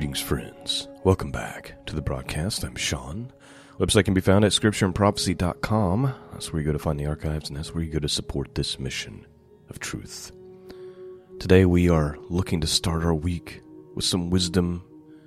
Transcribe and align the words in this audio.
Greetings, 0.00 0.22
friends. 0.22 0.88
Welcome 1.04 1.30
back 1.30 1.74
to 1.84 1.94
the 1.94 2.00
broadcast. 2.00 2.64
I'm 2.64 2.74
Shawn. 2.74 3.30
Website 3.78 4.06
can 4.06 4.14
be 4.14 4.22
found 4.22 4.46
at 4.46 4.52
scriptureandprophecy.com. 4.52 6.14
That's 6.32 6.50
where 6.50 6.62
you 6.62 6.66
go 6.66 6.72
to 6.72 6.78
find 6.78 6.98
the 6.98 7.04
archives, 7.04 7.50
and 7.50 7.58
that's 7.58 7.74
where 7.74 7.84
you 7.84 7.92
go 7.92 7.98
to 7.98 8.08
support 8.08 8.54
this 8.54 8.78
mission 8.78 9.26
of 9.68 9.78
truth. 9.78 10.32
Today, 11.38 11.66
we 11.66 11.90
are 11.90 12.16
looking 12.30 12.62
to 12.62 12.66
start 12.66 13.04
our 13.04 13.12
week 13.12 13.60
with 13.94 14.06
some 14.06 14.30
wisdom 14.30 14.82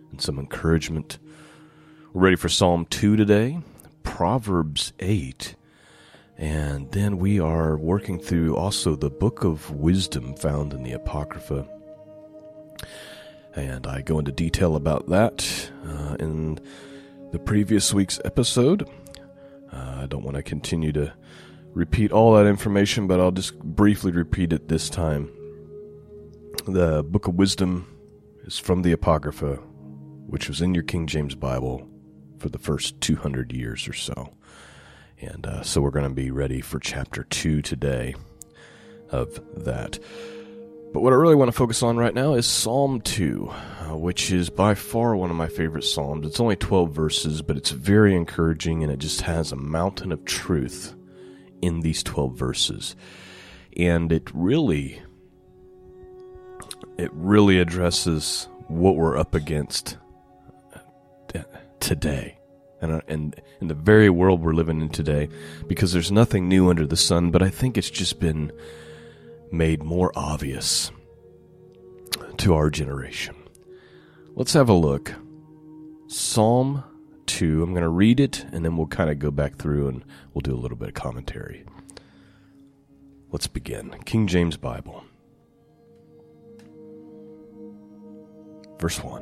and 0.10 0.20
some 0.20 0.40
encouragement. 0.40 1.20
We're 2.12 2.24
ready 2.24 2.36
for 2.36 2.50
Psalm 2.50 2.88
2 2.88 3.16
today, 3.16 3.60
Proverbs 4.02 4.92
8, 5.00 5.54
and 6.36 6.92
then 6.92 7.20
we 7.20 7.40
are 7.40 7.78
working 7.78 8.18
through 8.18 8.56
also 8.56 8.96
the 8.96 9.12
book 9.12 9.44
of 9.44 9.70
wisdom 9.70 10.36
found 10.36 10.74
in 10.74 10.82
the 10.82 10.94
Apocrypha 10.94 11.70
and 13.56 13.86
I 13.88 14.02
go 14.02 14.20
into 14.20 14.32
detail 14.32 14.76
about 14.76 15.10
that 15.10 15.72
uh, 15.86 16.16
in 16.20 16.60
the 17.32 17.40
previous 17.40 17.94
week's 17.94 18.20
episode. 18.26 18.88
Uh, 19.72 20.00
I 20.02 20.06
don't 20.08 20.24
want 20.24 20.38
to 20.38 20.44
continue 20.44 20.92
to 20.94 21.14
repeat 21.74 22.12
all 22.12 22.34
that 22.36 22.46
information, 22.46 23.08
but 23.08 23.20
I'll 23.20 23.32
just 23.32 23.58
briefly 23.60 24.12
repeat 24.12 24.54
it 24.54 24.68
this 24.68 24.90
time. 24.90 25.32
The 26.66 27.04
Book 27.04 27.28
of 27.28 27.36
Wisdom 27.36 27.88
is 28.46 28.58
from 28.58 28.82
the 28.82 28.92
Apocrypha, 28.92 29.56
which 30.28 30.48
was 30.48 30.62
in 30.62 30.74
your 30.74 30.84
King 30.84 31.08
James 31.08 31.36
Bible 31.36 31.88
for 32.40 32.50
the 32.50 32.60
first 32.60 33.00
200 33.02 33.52
years 33.52 33.88
or 33.88 33.94
so. 33.94 34.34
And 35.20 35.46
uh, 35.46 35.64
so 35.64 35.82
we're 35.82 35.92
going 35.92 36.08
to 36.08 36.14
be 36.14 36.32
ready 36.32 36.62
for 36.62 36.80
chapter 36.80 37.24
2 37.24 37.62
today 37.62 38.16
of 39.10 39.40
that. 39.64 40.00
But 40.94 41.02
what 41.02 41.12
I 41.12 41.16
really 41.16 41.34
want 41.34 41.50
to 41.50 41.58
focus 41.58 41.82
on 41.82 41.98
right 41.98 42.14
now 42.14 42.36
is 42.36 42.46
Psalm 42.46 43.02
2, 43.02 43.50
uh, 43.50 43.98
which 43.98 44.32
is 44.32 44.52
by 44.52 44.76
far 44.76 45.16
one 45.16 45.32
of 45.32 45.36
my 45.36 45.48
favorite 45.48 45.86
Psalms. 45.86 46.28
It's 46.28 46.40
only 46.40 46.56
12 46.56 46.92
verses, 46.92 47.42
but 47.42 47.58
it's 47.58 47.72
very 47.72 48.16
encouraging 48.16 48.84
and 48.84 48.92
it 48.92 49.00
just 49.00 49.22
has 49.22 49.52
a 49.52 49.56
mountain 49.56 50.12
of 50.12 50.24
truth 50.24 50.94
in 51.64 51.80
these 51.80 52.04
12 52.04 52.38
verses. 52.38 52.96
And 53.76 54.12
it 54.12 54.30
really 54.36 55.02
it 57.00 57.10
really 57.12 57.58
addresses 57.58 58.48
what 58.68 58.96
we're 58.96 59.18
up 59.18 59.34
against 59.34 59.98
uh, 60.76 61.40
today 61.80 62.38
and 62.82 63.02
and 63.08 63.42
in 63.62 63.68
the 63.68 63.74
very 63.74 64.12
world 64.12 64.42
we're 64.42 64.54
living 64.54 64.80
in 64.80 64.90
today 64.90 65.28
because 65.68 65.92
there's 65.92 66.12
nothing 66.12 66.48
new 66.48 66.70
under 66.70 66.86
the 66.86 66.96
sun 66.96 67.32
but 67.32 67.42
I 67.42 67.50
think 67.50 67.78
it's 67.78 67.90
just 67.90 68.20
been 68.20 68.52
made 69.54 69.84
more 69.84 70.12
obvious 70.16 70.92
to 72.38 72.56
our 72.56 72.72
generation. 72.72 73.36
Let's 74.36 74.54
have 74.54 74.68
a 74.68 74.74
look. 74.74 75.14
Psalm 76.08 76.84
2. 77.28 77.62
I'm 77.62 77.70
going 77.70 77.84
to 77.84 77.90
read 77.90 78.20
it 78.20 78.46
and 78.52 78.66
then 78.66 78.76
we'll 78.76 78.88
kind 78.88 79.12
of 79.12 79.20
go 79.20 79.30
back 79.30 79.58
through 79.58 79.88
and 79.90 80.04
we'll 80.34 80.42
do 80.42 80.54
a 80.54 80.58
little 80.60 80.78
bit 80.78 80.90
of 80.90 80.96
commentary. 80.96 81.66
Let's 83.32 83.48
begin. 83.48 83.96
King 84.06 84.26
James 84.28 84.58
Bible. 84.58 85.04
Verse 88.80 89.02
1. 89.04 89.22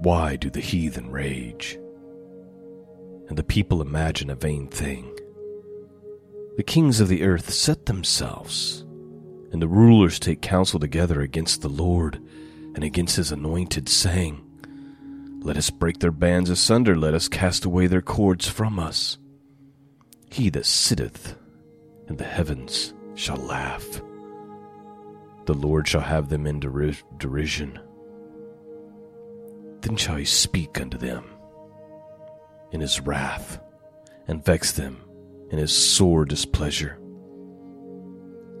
Why 0.00 0.36
do 0.36 0.50
the 0.50 0.60
heathen 0.60 1.10
rage? 1.10 1.78
And 3.28 3.38
the 3.38 3.42
people 3.42 3.80
imagine 3.80 4.28
a 4.28 4.34
vain 4.34 4.68
thing. 4.68 5.19
The 6.56 6.62
kings 6.64 7.00
of 7.00 7.08
the 7.08 7.22
earth 7.22 7.50
set 7.50 7.86
themselves, 7.86 8.82
and 9.52 9.62
the 9.62 9.68
rulers 9.68 10.18
take 10.18 10.42
counsel 10.42 10.80
together 10.80 11.20
against 11.20 11.62
the 11.62 11.68
Lord 11.68 12.16
and 12.74 12.82
against 12.82 13.16
his 13.16 13.32
anointed, 13.32 13.88
saying, 13.88 14.40
Let 15.42 15.56
us 15.56 15.70
break 15.70 16.00
their 16.00 16.10
bands 16.10 16.50
asunder, 16.50 16.96
let 16.96 17.14
us 17.14 17.28
cast 17.28 17.64
away 17.64 17.86
their 17.86 18.02
cords 18.02 18.48
from 18.48 18.78
us. 18.78 19.16
He 20.30 20.50
that 20.50 20.66
sitteth 20.66 21.36
in 22.08 22.16
the 22.16 22.24
heavens 22.24 22.94
shall 23.14 23.36
laugh. 23.36 24.02
The 25.46 25.54
Lord 25.54 25.88
shall 25.88 26.02
have 26.02 26.28
them 26.28 26.46
in 26.46 26.60
derision. 26.60 27.78
Then 29.80 29.96
shall 29.96 30.16
he 30.16 30.24
speak 30.24 30.80
unto 30.80 30.98
them 30.98 31.24
in 32.72 32.80
his 32.80 33.00
wrath, 33.00 33.60
and 34.28 34.44
vex 34.44 34.72
them 34.72 35.02
in 35.50 35.58
his 35.58 35.72
sore 35.72 36.24
displeasure. 36.24 36.98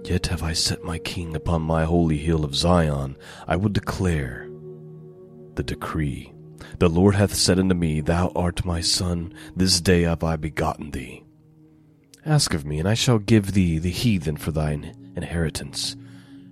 Yet 0.04 0.26
have 0.28 0.42
I 0.42 0.52
set 0.52 0.82
my 0.82 0.98
king 0.98 1.36
upon 1.36 1.62
my 1.62 1.84
holy 1.84 2.18
hill 2.18 2.44
of 2.44 2.54
Zion. 2.54 3.16
I 3.46 3.56
will 3.56 3.68
declare 3.68 4.48
the 5.54 5.62
decree. 5.62 6.32
The 6.78 6.88
Lord 6.88 7.14
hath 7.14 7.34
said 7.34 7.58
unto 7.58 7.74
me, 7.74 8.00
Thou 8.00 8.32
art 8.34 8.64
my 8.64 8.80
son, 8.80 9.34
this 9.54 9.80
day 9.80 10.02
have 10.02 10.24
I 10.24 10.36
begotten 10.36 10.90
thee. 10.90 11.24
Ask 12.24 12.54
of 12.54 12.64
me, 12.64 12.78
and 12.78 12.88
I 12.88 12.94
shall 12.94 13.18
give 13.18 13.52
thee 13.52 13.78
the 13.78 13.90
heathen 13.90 14.36
for 14.36 14.50
thine 14.50 15.12
inheritance, 15.16 15.94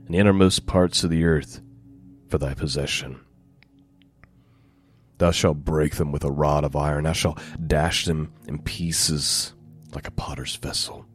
and 0.07 0.15
the 0.15 0.19
innermost 0.19 0.67
parts 0.67 1.05
of 1.05 1.11
the 1.11 1.25
earth 1.25 1.61
for 2.29 2.39
thy 2.39 2.55
possession. 2.55 3.21
Thou 5.19 5.31
shalt 5.31 5.65
break 5.65 5.97
them 5.97 6.13
with 6.13 6.25
a 6.25 6.31
rod 6.31 6.65
of 6.65 6.77
iron, 6.77 7.05
thou 7.05 7.13
shalt 7.13 7.41
dash 7.67 8.05
them 8.05 8.33
in 8.47 8.61
pieces 8.61 9.55
like 9.95 10.07
a 10.07 10.13
potter's 10.13 10.57
vessel. 10.57 11.07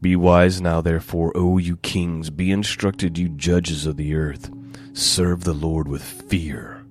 Be 0.00 0.16
wise 0.16 0.60
now, 0.60 0.80
therefore, 0.80 1.32
O 1.36 1.58
you 1.58 1.76
kings, 1.76 2.28
be 2.30 2.50
instructed, 2.50 3.18
you 3.18 3.28
judges 3.28 3.86
of 3.86 3.96
the 3.96 4.14
earth. 4.14 4.50
Serve 4.94 5.44
the 5.44 5.54
Lord 5.54 5.86
with 5.86 6.02
fear 6.02 6.84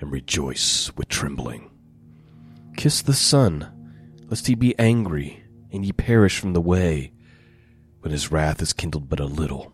and 0.00 0.10
rejoice 0.10 0.90
with 0.96 1.08
trembling. 1.08 1.70
Kiss 2.76 3.02
the 3.02 3.14
Son, 3.14 3.68
lest 4.28 4.46
he 4.46 4.54
be 4.54 4.78
angry 4.78 5.44
and 5.72 5.84
ye 5.84 5.92
perish 5.92 6.38
from 6.38 6.52
the 6.52 6.60
way, 6.60 7.12
when 8.00 8.10
his 8.10 8.32
wrath 8.32 8.60
is 8.60 8.72
kindled 8.72 9.08
but 9.08 9.20
a 9.20 9.24
little. 9.24 9.72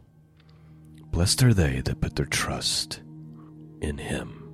Blessed 1.10 1.42
are 1.42 1.54
they 1.54 1.80
that 1.82 2.00
put 2.00 2.16
their 2.16 2.26
trust 2.26 3.00
in 3.80 3.98
him. 3.98 4.45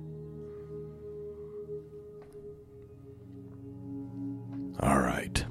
All 4.79 4.99
right. 4.99 5.45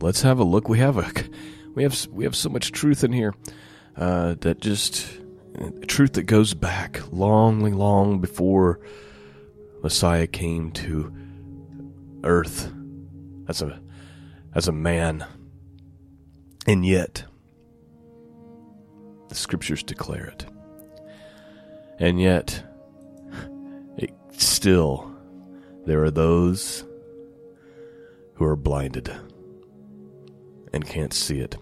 Let's 0.00 0.22
have 0.22 0.38
a 0.38 0.44
look. 0.44 0.68
We 0.68 0.78
have 0.78 0.98
a 0.98 1.10
we 1.74 1.82
have 1.82 2.06
we 2.10 2.24
have 2.24 2.36
so 2.36 2.48
much 2.48 2.72
truth 2.72 3.04
in 3.04 3.12
here 3.12 3.34
uh, 3.96 4.34
that 4.40 4.60
just 4.60 5.06
truth 5.86 6.14
that 6.14 6.24
goes 6.24 6.54
back 6.54 7.00
long, 7.12 7.60
long 7.72 8.20
before 8.20 8.80
Messiah 9.82 10.26
came 10.26 10.70
to 10.72 11.14
earth 12.24 12.72
as 13.48 13.62
a 13.62 13.80
as 14.54 14.68
a 14.68 14.72
man. 14.72 15.24
And 16.66 16.84
yet 16.84 17.24
the 19.28 19.34
scriptures 19.34 19.82
declare 19.82 20.26
it. 20.26 20.46
And 21.98 22.20
yet 22.20 22.62
it 23.96 24.12
still 24.32 25.14
there 25.86 26.02
are 26.02 26.10
those 26.10 26.84
who 28.34 28.44
are 28.44 28.56
blinded 28.56 29.14
and 30.72 30.86
can't 30.86 31.12
see 31.12 31.38
it. 31.38 31.56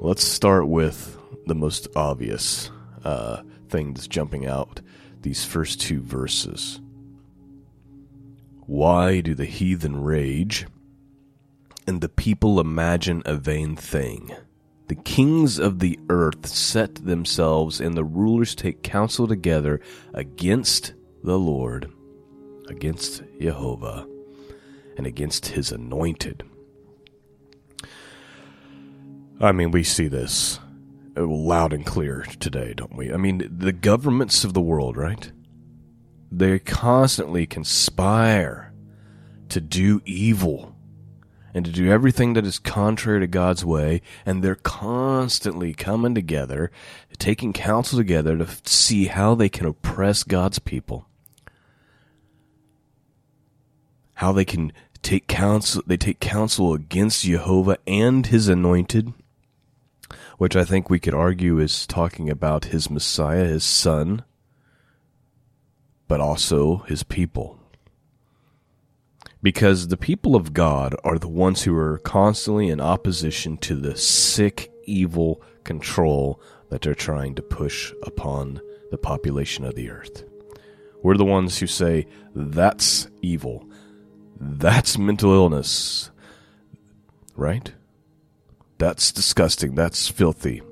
Let's 0.00 0.24
start 0.24 0.68
with 0.68 1.18
the 1.46 1.54
most 1.54 1.88
obvious 1.96 2.70
uh, 3.04 3.42
thing 3.68 3.92
that's 3.92 4.08
jumping 4.08 4.46
out 4.46 4.80
these 5.20 5.44
first 5.44 5.80
two 5.80 6.00
verses. 6.00 6.80
Why 8.66 9.20
do 9.20 9.34
the 9.34 9.44
heathen 9.44 10.02
rage 10.02 10.66
and 11.86 12.00
the 12.00 12.08
people 12.08 12.60
imagine 12.60 13.22
a 13.26 13.34
vain 13.34 13.74
thing? 13.74 14.30
The 14.86 14.94
kings 14.94 15.58
of 15.58 15.80
the 15.80 15.98
earth 16.08 16.46
set 16.46 16.94
themselves 16.94 17.80
and 17.80 17.96
the 17.96 18.04
rulers 18.04 18.54
take 18.54 18.82
counsel 18.82 19.26
together 19.26 19.80
against 20.14 20.94
the 21.22 21.38
Lord, 21.38 21.92
against 22.68 23.22
Jehovah 23.40 24.06
and 24.96 25.06
against 25.06 25.46
his 25.46 25.72
anointed. 25.72 26.42
I 29.40 29.52
mean, 29.52 29.70
we 29.70 29.82
see 29.82 30.08
this 30.08 30.60
uh, 31.16 31.26
loud 31.26 31.72
and 31.72 31.86
clear 31.86 32.26
today, 32.38 32.74
don't 32.74 32.96
we? 32.96 33.12
I 33.12 33.16
mean, 33.16 33.48
the 33.50 33.72
governments 33.72 34.44
of 34.44 34.52
the 34.52 34.60
world, 34.60 34.96
right? 34.96 35.32
They 36.30 36.58
constantly 36.58 37.46
conspire 37.46 38.72
to 39.48 39.60
do 39.60 40.00
evil 40.04 40.76
and 41.52 41.64
to 41.64 41.72
do 41.72 41.90
everything 41.90 42.34
that 42.34 42.46
is 42.46 42.58
contrary 42.58 43.20
to 43.20 43.26
God's 43.26 43.64
way, 43.64 44.02
and 44.24 44.42
they're 44.42 44.54
constantly 44.54 45.74
coming 45.74 46.14
together, 46.14 46.70
taking 47.18 47.52
counsel 47.52 47.98
together 47.98 48.38
to 48.38 48.46
see 48.64 49.06
how 49.06 49.34
they 49.34 49.48
can 49.48 49.66
oppress 49.66 50.22
God's 50.22 50.60
people, 50.60 51.08
how 54.20 54.32
they 54.32 54.44
can 54.44 54.70
take 55.00 55.26
counsel 55.26 55.82
they 55.86 55.96
take 55.96 56.20
counsel 56.20 56.74
against 56.74 57.24
Jehovah 57.24 57.78
and 57.86 58.26
his 58.26 58.48
anointed, 58.48 59.14
which 60.36 60.54
I 60.54 60.62
think 60.62 60.90
we 60.90 61.00
could 61.00 61.14
argue 61.14 61.58
is 61.58 61.86
talking 61.86 62.28
about 62.28 62.66
his 62.66 62.90
Messiah, 62.90 63.46
his 63.46 63.64
son, 63.64 64.22
but 66.06 66.20
also 66.20 66.84
his 66.86 67.02
people. 67.02 67.58
Because 69.42 69.88
the 69.88 69.96
people 69.96 70.36
of 70.36 70.52
God 70.52 70.94
are 71.02 71.18
the 71.18 71.26
ones 71.26 71.62
who 71.62 71.74
are 71.74 71.96
constantly 71.96 72.68
in 72.68 72.78
opposition 72.78 73.56
to 73.56 73.74
the 73.74 73.96
sick, 73.96 74.70
evil 74.84 75.40
control 75.64 76.38
that 76.68 76.82
they're 76.82 76.94
trying 76.94 77.34
to 77.36 77.42
push 77.42 77.94
upon 78.02 78.60
the 78.90 78.98
population 78.98 79.64
of 79.64 79.76
the 79.76 79.88
earth. 79.88 80.24
We're 81.02 81.16
the 81.16 81.24
ones 81.24 81.58
who 81.58 81.66
say, 81.66 82.06
that's 82.34 83.08
evil. 83.22 83.69
That's 84.40 84.96
mental 84.96 85.34
illness. 85.34 86.10
Right? 87.36 87.72
That's 88.78 89.12
disgusting. 89.12 89.74
That's 89.74 90.08
filthy. 90.08 90.62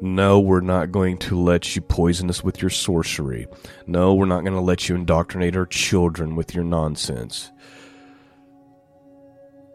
No, 0.00 0.38
we're 0.38 0.60
not 0.60 0.92
going 0.92 1.18
to 1.18 1.40
let 1.40 1.74
you 1.74 1.82
poison 1.82 2.28
us 2.30 2.42
with 2.42 2.60
your 2.60 2.70
sorcery. 2.70 3.46
No, 3.86 4.14
we're 4.14 4.26
not 4.26 4.42
going 4.42 4.54
to 4.54 4.60
let 4.60 4.88
you 4.88 4.94
indoctrinate 4.94 5.56
our 5.56 5.66
children 5.66 6.36
with 6.36 6.54
your 6.54 6.64
nonsense. 6.64 7.50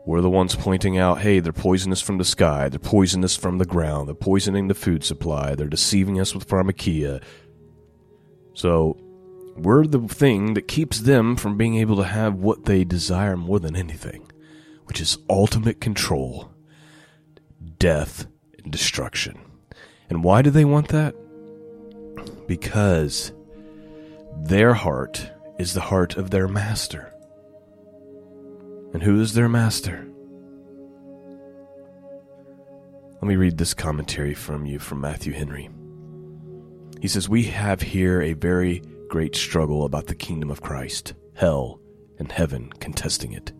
We're 0.05 0.21
the 0.21 0.29
ones 0.29 0.55
pointing 0.55 0.97
out, 0.97 1.19
hey, 1.19 1.39
they're 1.39 1.53
poisonous 1.53 2.01
from 2.01 2.17
the 2.17 2.25
sky, 2.25 2.67
they're 2.67 2.79
poisonous 2.79 3.37
from 3.37 3.57
the 3.57 3.65
ground, 3.65 4.07
they're 4.07 4.15
poisoning 4.15 4.67
the 4.67 4.73
food 4.73 5.05
supply, 5.05 5.55
they're 5.55 5.67
deceiving 5.67 6.19
us 6.19 6.33
with 6.33 6.47
pharmakia. 6.47 7.21
So, 8.53 8.97
we're 9.55 9.85
the 9.85 10.07
thing 10.07 10.53
that 10.55 10.67
keeps 10.67 11.01
them 11.01 11.35
from 11.35 11.57
being 11.57 11.75
able 11.75 11.97
to 11.97 12.03
have 12.03 12.35
what 12.35 12.65
they 12.65 12.83
desire 12.83 13.37
more 13.37 13.59
than 13.59 13.75
anything, 13.75 14.31
which 14.85 14.99
is 14.99 15.17
ultimate 15.29 15.79
control, 15.79 16.51
death, 17.77 18.25
and 18.63 18.71
destruction. 18.71 19.39
And 20.09 20.23
why 20.23 20.41
do 20.41 20.49
they 20.49 20.65
want 20.65 20.89
that? 20.89 21.15
Because 22.47 23.31
their 24.35 24.73
heart 24.73 25.29
is 25.59 25.73
the 25.73 25.81
heart 25.81 26.17
of 26.17 26.31
their 26.31 26.47
master. 26.47 27.13
And 28.93 29.03
who 29.03 29.21
is 29.21 29.33
their 29.33 29.49
master? 29.49 30.07
Let 33.15 33.27
me 33.27 33.35
read 33.35 33.57
this 33.57 33.73
commentary 33.73 34.33
from 34.33 34.65
you 34.65 34.79
from 34.79 34.99
Matthew 34.99 35.33
Henry. 35.33 35.69
He 37.01 37.07
says, 37.07 37.29
We 37.29 37.43
have 37.43 37.81
here 37.81 38.21
a 38.21 38.33
very 38.33 38.81
great 39.13 39.35
struggle 39.35 39.85
about 39.85 40.07
the 40.07 40.15
kingdom 40.15 40.49
of 40.49 40.63
Christ, 40.63 41.13
hell, 41.35 41.79
and 42.17 42.31
heaven 42.31 42.71
contesting 42.79 43.31
it. 43.31 43.53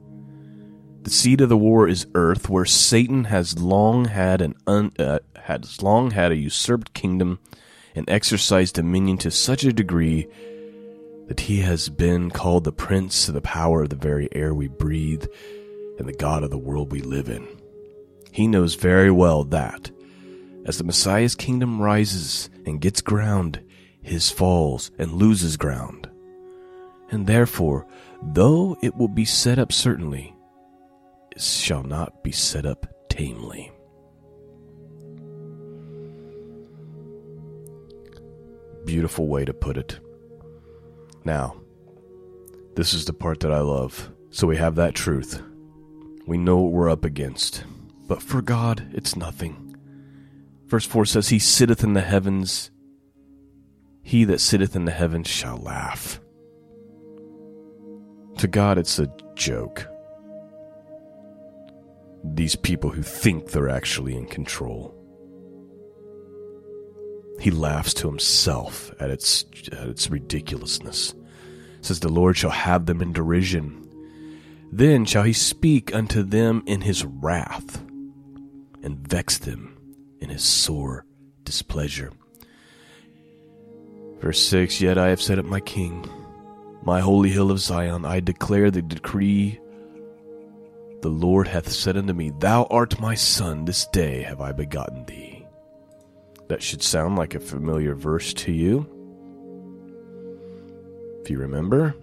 The 1.04 1.12
seat 1.12 1.42
of 1.42 1.50
the 1.50 1.56
war 1.56 1.88
is 1.88 2.08
earth, 2.16 2.50
where 2.50 2.66
Satan 2.66 3.26
has 3.26 3.60
long 3.60 4.06
had 4.06 4.42
an 4.42 4.56
un, 4.66 4.92
uh, 4.98 5.20
has 5.36 5.84
long 5.84 6.10
had 6.10 6.32
a 6.32 6.36
usurped 6.36 6.96
kingdom 6.96 7.38
and 7.94 8.10
exercised 8.10 8.74
dominion 8.74 9.20
to 9.20 9.30
such 9.30 9.64
a 9.64 9.72
degree 9.72 10.26
that 11.28 11.42
he 11.42 11.60
has 11.60 11.88
been 11.88 12.32
called 12.32 12.64
the 12.64 12.72
prince 12.72 13.28
of 13.28 13.36
the 13.36 13.42
power 13.42 13.84
of 13.84 13.90
the 13.90 13.96
very 13.96 14.28
air 14.32 14.56
we 14.56 14.68
breathe 14.68 15.28
and 16.00 16.08
the 16.08 16.14
God 16.14 16.44
of 16.44 16.50
the 16.50 16.58
world 16.58 16.92
we 16.92 17.02
live 17.02 17.30
in. 17.30 17.48
He 18.32 18.48
knows 18.48 18.74
very 18.74 19.12
well 19.12 19.44
that, 19.44 19.92
as 20.66 20.80
the 20.80 20.84
Messiah's 20.84 21.36
kingdom 21.36 21.80
rises 21.80 22.50
and 22.66 22.82
gets 22.82 23.02
ground, 23.02 23.64
his 24.04 24.30
falls 24.30 24.92
and 24.98 25.14
loses 25.14 25.58
ground. 25.58 26.10
And 27.10 27.26
therefore, 27.26 27.88
though 28.22 28.78
it 28.82 28.96
will 28.96 29.08
be 29.08 29.26
set 29.26 29.60
up 29.60 29.72
certainly, 29.72 30.36
it 31.32 31.42
shall 31.42 31.84
not 31.84 32.24
be 32.24 32.32
set 32.32 32.66
up 32.66 32.88
tamely. 33.10 33.72
Beautiful 38.86 39.28
way 39.28 39.46
to 39.46 39.54
put 39.54 39.78
it. 39.78 40.00
Now, 41.24 41.56
this 42.76 42.94
is 42.94 43.06
the 43.06 43.14
part 43.14 43.40
that 43.42 43.52
I 43.52 43.60
love. 43.60 44.12
So 44.30 44.48
we 44.48 44.58
have 44.58 44.76
that 44.76 44.96
truth. 44.96 45.42
We 46.26 46.38
know 46.38 46.58
what 46.58 46.72
we're 46.72 46.90
up 46.90 47.06
against. 47.06 47.64
But 48.08 48.22
for 48.22 48.42
God, 48.42 48.90
it's 48.94 49.16
nothing. 49.16 49.76
Verse 50.66 50.86
4 50.86 51.06
says, 51.06 51.30
He 51.30 51.40
sitteth 51.40 51.84
in 51.84 51.94
the 51.94 52.02
heavens. 52.02 52.72
He 54.04 54.26
that 54.26 54.42
sitteth 54.42 54.76
in 54.76 54.86
the 54.86 54.92
heavens 54.92 55.28
shall 55.28 55.58
laugh. 55.58 56.20
To 58.38 58.48
God, 58.48 58.78
it's 58.78 59.00
a 59.00 59.10
joke. 59.36 59.88
These 62.24 62.58
people 62.58 62.90
who 62.90 63.02
think 63.02 63.52
they're 63.52 63.70
actually 63.70 64.16
in 64.16 64.26
control. 64.28 64.94
He 67.40 67.52
laughs 67.52 67.94
to 67.96 68.08
himself 68.08 68.94
at 69.00 69.10
its, 69.10 69.46
at 69.72 69.88
its 69.88 70.10
ridiculousness. 70.10 71.14
Says, 71.82 72.00
The 72.00 72.10
Lord 72.10 72.38
shall 72.38 72.52
have 72.52 72.86
them 72.86 73.02
in 73.02 73.14
derision. 73.14 73.90
Then 74.72 75.06
shall 75.06 75.24
he 75.24 75.34
speak 75.34 75.94
unto 75.94 76.24
them 76.24 76.64
in 76.66 76.82
his 76.82 77.06
wrath, 77.06 77.82
and 78.82 79.08
vex 79.08 79.38
them 79.38 79.78
in 80.20 80.30
his 80.30 80.44
sore 80.44 81.06
displeasure. 81.44 82.12
Verse 84.20 84.42
6 84.48 84.82
Yet 84.82 84.98
I 84.98 85.10
have 85.10 85.22
set 85.22 85.40
up 85.40 85.46
my 85.46 85.60
king, 85.60 86.10
my 86.84 87.00
holy 87.00 87.30
hill 87.30 87.52
of 87.52 87.60
Zion. 87.60 88.06
I 88.06 88.20
declare 88.20 88.72
the 88.72 88.82
decree. 88.82 89.60
The 91.02 91.10
Lord 91.10 91.48
hath 91.48 91.70
said 91.70 91.98
unto 91.98 92.14
me, 92.14 92.32
Thou 92.40 92.64
art 92.70 93.00
my 93.00 93.16
son, 93.16 93.66
this 93.66 93.86
day 93.88 94.22
have 94.24 94.40
I 94.40 94.54
begotten 94.54 95.06
thee. 95.06 95.46
That 96.48 96.64
should 96.64 96.82
sound 96.82 97.18
like 97.18 97.36
a 97.36 97.40
familiar 97.40 97.96
verse 97.96 98.34
to 98.36 98.52
you. 98.52 98.88
If 101.22 101.30
you 101.30 101.40
remember, 101.40 101.96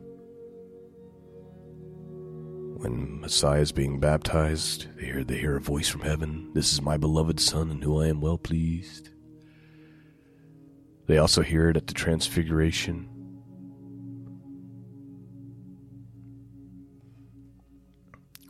when 2.81 3.21
Messiah 3.21 3.61
is 3.61 3.73
being 3.73 4.01
baptized, 4.01 4.87
they 4.97 5.05
hear, 5.05 5.25
they 5.25 5.37
hear 5.37 5.57
a 5.57 5.61
voice 5.61 5.89
from 5.89 6.01
heaven 6.01 6.51
This 6.55 6.73
is 6.73 6.81
my 6.81 6.97
beloved 6.97 7.39
Son, 7.39 7.71
in 7.71 7.83
whom 7.83 8.01
I 8.01 8.09
am 8.09 8.23
well 8.23 8.39
pleased. 8.39 9.11
They 11.11 11.19
also 11.19 11.43
hear 11.43 11.69
it 11.69 11.77
at 11.77 11.89
the 11.89 11.93
Transfiguration. 11.93 13.09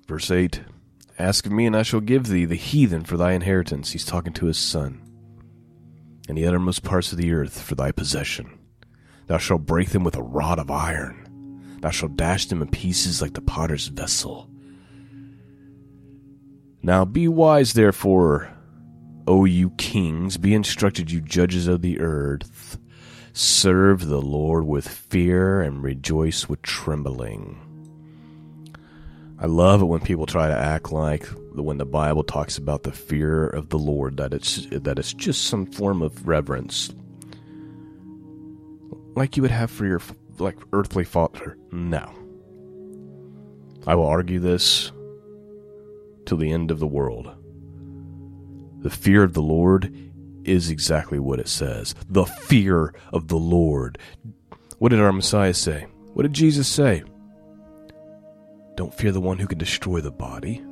Verse 0.07 0.31
8 0.31 0.61
Ask 1.19 1.47
of 1.47 1.53
me, 1.53 1.65
and 1.65 1.75
I 1.75 1.83
shall 1.83 2.01
give 2.01 2.27
thee 2.27 2.45
the 2.45 2.57
heathen 2.57 3.05
for 3.05 3.17
thy 3.17 3.33
inheritance. 3.33 3.93
He's 3.93 4.05
talking 4.05 4.35
to 4.35 4.45
his 4.45 4.59
son 4.59 5.01
and 6.29 6.37
the 6.37 6.47
uttermost 6.47 6.83
parts 6.83 7.13
of 7.13 7.17
the 7.17 7.33
earth 7.33 7.63
for 7.63 7.77
thy 7.77 7.93
possession. 7.93 8.59
Thou 9.27 9.39
shalt 9.39 9.65
break 9.65 9.89
them 9.89 10.05
with 10.05 10.17
a 10.17 10.23
rod 10.23 10.59
of 10.59 10.71
iron. 10.71 11.79
Thou 11.81 11.89
shalt 11.89 12.19
dash 12.19 12.45
them 12.45 12.61
in 12.61 12.69
pieces 12.69 13.23
like 13.23 13.33
the 13.33 13.41
potter's 13.41 13.87
vessel. 13.87 14.51
Now 16.83 17.07
be 17.07 17.27
wise, 17.27 17.73
therefore, 17.73 18.55
O 19.31 19.45
you 19.45 19.71
kings, 19.71 20.39
be 20.39 20.55
instructed, 20.55 21.09
you 21.13 21.21
judges 21.21 21.69
of 21.69 21.83
the 21.83 22.01
earth. 22.01 22.81
Serve 23.33 24.09
the 24.09 24.21
Lord 24.21 24.67
with 24.67 24.89
fear 24.89 25.61
and 25.61 25.85
rejoice 25.85 26.49
with 26.49 26.61
trembling. 26.63 27.57
I 29.39 29.47
love 29.47 29.83
it 29.83 29.85
when 29.85 30.01
people 30.01 30.27
try 30.27 30.49
to 30.49 30.57
act 30.57 30.91
like 30.91 31.29
when 31.55 31.79
the 31.79 31.87
Bible 31.87 32.25
talks 32.25 32.59
about 32.59 32.83
the 32.83 32.91
fear 32.91 33.47
of 33.47 33.69
the 33.69 33.79
Lord 33.79 34.17
that 34.17 34.35
it's 34.35 34.67
that 34.73 34.99
it's 34.99 35.15
just 35.15 35.45
some 35.45 35.65
form 35.65 36.03
of 36.03 36.27
reverence, 36.27 36.93
like 39.15 39.37
you 39.37 39.43
would 39.43 39.53
have 39.53 39.71
for 39.71 39.87
your 39.87 40.01
like 40.41 40.59
earthly 40.73 41.05
father. 41.05 41.57
No, 41.71 42.13
I 43.87 43.95
will 43.95 44.09
argue 44.09 44.41
this 44.41 44.91
till 46.27 46.37
the 46.37 46.51
end 46.51 46.73
of 46.73 46.81
the 46.81 46.87
world. 46.89 47.31
The 48.81 48.91
fear 48.91 49.23
of 49.23 49.35
the 49.35 49.43
Lord 49.43 49.95
is 50.45 50.71
exactly 50.71 51.19
what 51.19 51.39
it 51.39 51.49
says. 51.49 51.95
The 52.09 52.25
fear 52.25 52.95
of 53.13 53.29
the 53.29 53.37
Lord. 53.37 53.99
What 54.79 54.89
did 54.89 55.01
our 55.01 55.13
Messiah 55.13 55.55
say? 55.55 55.87
What 56.15 56.23
did 56.23 56.33
Jesus 56.33 56.67
say? 56.67 57.03
Don't 58.77 58.95
fear 58.95 59.13
the 59.13 59.21
one 59.21 59.39
who 59.39 59.47
can 59.47 59.59
destroy 59.59 60.01
the 60.01 60.11
body, 60.11 60.65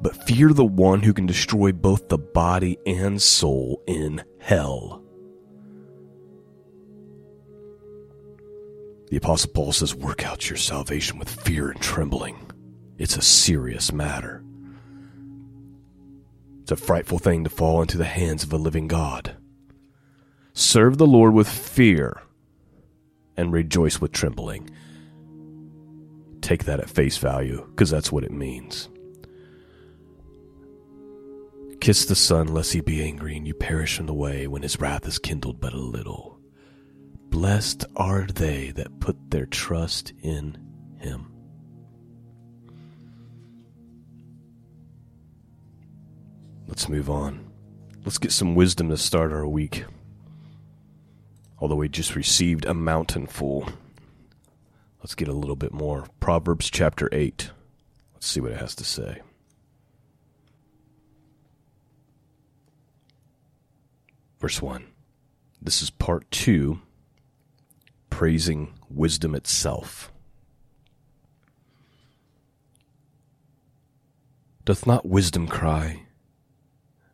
but 0.00 0.16
fear 0.26 0.52
the 0.52 0.64
one 0.64 1.02
who 1.02 1.12
can 1.12 1.26
destroy 1.26 1.72
both 1.72 2.08
the 2.08 2.18
body 2.18 2.78
and 2.86 3.20
soul 3.20 3.82
in 3.86 4.24
hell. 4.40 5.02
The 9.10 9.18
Apostle 9.18 9.50
Paul 9.52 9.72
says, 9.72 9.94
Work 9.94 10.24
out 10.24 10.48
your 10.48 10.56
salvation 10.56 11.18
with 11.18 11.28
fear 11.28 11.70
and 11.70 11.80
trembling. 11.82 12.50
It's 12.96 13.18
a 13.18 13.22
serious 13.22 13.92
matter. 13.92 14.42
A 16.72 16.76
frightful 16.76 17.18
thing 17.18 17.44
to 17.44 17.50
fall 17.50 17.82
into 17.82 17.98
the 17.98 18.04
hands 18.04 18.44
of 18.44 18.52
a 18.52 18.56
living 18.56 18.88
God. 18.88 19.36
Serve 20.54 20.96
the 20.96 21.06
Lord 21.06 21.34
with 21.34 21.46
fear 21.46 22.22
and 23.36 23.52
rejoice 23.52 24.00
with 24.00 24.10
trembling 24.12 24.70
take 26.42 26.64
that 26.64 26.80
at 26.80 26.90
face 26.90 27.16
value 27.16 27.66
because 27.70 27.88
that's 27.88 28.12
what 28.12 28.24
it 28.24 28.32
means. 28.32 28.88
Kiss 31.80 32.04
the 32.04 32.14
Son, 32.14 32.48
lest 32.48 32.72
he 32.72 32.80
be 32.80 33.02
angry 33.02 33.36
and 33.36 33.46
you 33.46 33.54
perish 33.54 33.98
in 33.98 34.06
the 34.06 34.14
way 34.14 34.46
when 34.46 34.62
his 34.62 34.78
wrath 34.78 35.06
is 35.06 35.18
kindled 35.18 35.60
but 35.60 35.72
a 35.72 35.78
little. 35.78 36.38
blessed 37.30 37.86
are 37.96 38.26
they 38.26 38.70
that 38.72 39.00
put 39.00 39.16
their 39.30 39.46
trust 39.46 40.12
in 40.20 40.58
him. 40.98 41.31
Let's 46.72 46.88
move 46.88 47.10
on. 47.10 47.52
Let's 48.02 48.16
get 48.16 48.32
some 48.32 48.54
wisdom 48.54 48.88
to 48.88 48.96
start 48.96 49.30
our 49.30 49.46
week. 49.46 49.84
Although 51.58 51.74
we 51.76 51.90
just 51.90 52.16
received 52.16 52.64
a 52.64 52.72
mountain 52.72 53.26
full, 53.26 53.68
let's 55.00 55.14
get 55.14 55.28
a 55.28 55.34
little 55.34 55.54
bit 55.54 55.74
more. 55.74 56.06
Proverbs 56.18 56.70
chapter 56.70 57.10
8. 57.12 57.50
Let's 58.14 58.26
see 58.26 58.40
what 58.40 58.52
it 58.52 58.58
has 58.58 58.74
to 58.76 58.84
say. 58.84 59.20
Verse 64.40 64.62
1. 64.62 64.86
This 65.60 65.82
is 65.82 65.90
part 65.90 66.30
2 66.30 66.80
praising 68.08 68.72
wisdom 68.88 69.34
itself. 69.34 70.10
Doth 74.64 74.86
not 74.86 75.04
wisdom 75.04 75.46
cry? 75.46 76.06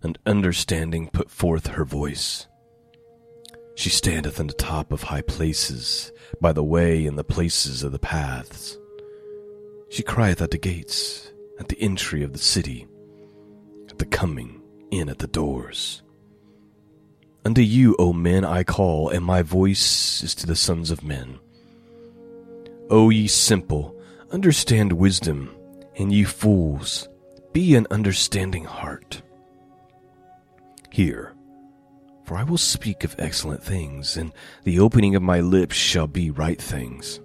And 0.02 0.18
understanding 0.26 1.08
put 1.08 1.30
forth 1.30 1.68
her 1.68 1.84
voice. 1.84 2.46
She 3.74 3.90
standeth 3.90 4.40
in 4.40 4.48
the 4.48 4.54
top 4.54 4.92
of 4.92 5.04
high 5.04 5.22
places, 5.22 6.12
by 6.40 6.52
the 6.52 6.64
way 6.64 7.06
in 7.06 7.16
the 7.16 7.24
places 7.24 7.82
of 7.82 7.92
the 7.92 7.98
paths. 7.98 8.76
She 9.90 10.02
crieth 10.02 10.42
at 10.42 10.50
the 10.50 10.58
gates, 10.58 11.32
at 11.58 11.68
the 11.68 11.80
entry 11.80 12.22
of 12.22 12.32
the 12.32 12.38
city, 12.38 12.86
at 13.88 13.98
the 13.98 14.06
coming 14.06 14.60
in 14.90 15.08
at 15.08 15.18
the 15.18 15.26
doors. 15.26 16.02
Unto 17.44 17.62
you, 17.62 17.96
O 17.98 18.12
men, 18.12 18.44
I 18.44 18.64
call, 18.64 19.08
and 19.08 19.24
my 19.24 19.42
voice 19.42 20.22
is 20.22 20.34
to 20.36 20.46
the 20.46 20.56
sons 20.56 20.90
of 20.90 21.04
men. 21.04 21.38
O 22.90 23.10
ye 23.10 23.26
simple, 23.26 23.98
understand 24.30 24.92
wisdom, 24.92 25.54
and 25.96 26.12
ye 26.12 26.24
fools, 26.24 27.08
be 27.52 27.74
an 27.74 27.86
understanding 27.90 28.64
heart. 28.64 29.22
Hear, 30.90 31.34
for 32.24 32.36
I 32.36 32.44
will 32.44 32.58
speak 32.58 33.04
of 33.04 33.14
excellent 33.18 33.62
things, 33.62 34.16
and 34.16 34.32
the 34.64 34.80
opening 34.80 35.14
of 35.16 35.22
my 35.22 35.40
lips 35.40 35.76
shall 35.76 36.06
be 36.06 36.30
right 36.30 36.60
things. 36.60 37.20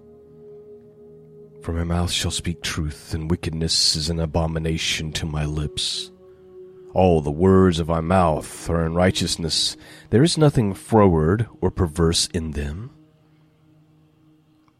For 1.61 1.71
my 1.73 1.83
mouth 1.83 2.11
shall 2.11 2.31
speak 2.31 2.61
truth, 2.61 3.13
and 3.13 3.31
wickedness 3.31 3.95
is 3.95 4.09
an 4.09 4.19
abomination 4.19 5.13
to 5.13 5.25
my 5.25 5.45
lips. 5.45 6.11
All 6.93 7.21
the 7.21 7.31
words 7.31 7.79
of 7.79 7.87
my 7.87 8.01
mouth 8.01 8.69
are 8.69 8.85
in 8.85 8.93
righteousness. 8.93 9.77
There 10.09 10.23
is 10.23 10.37
nothing 10.37 10.73
froward 10.73 11.47
or 11.61 11.71
perverse 11.71 12.27
in 12.33 12.51
them. 12.51 12.91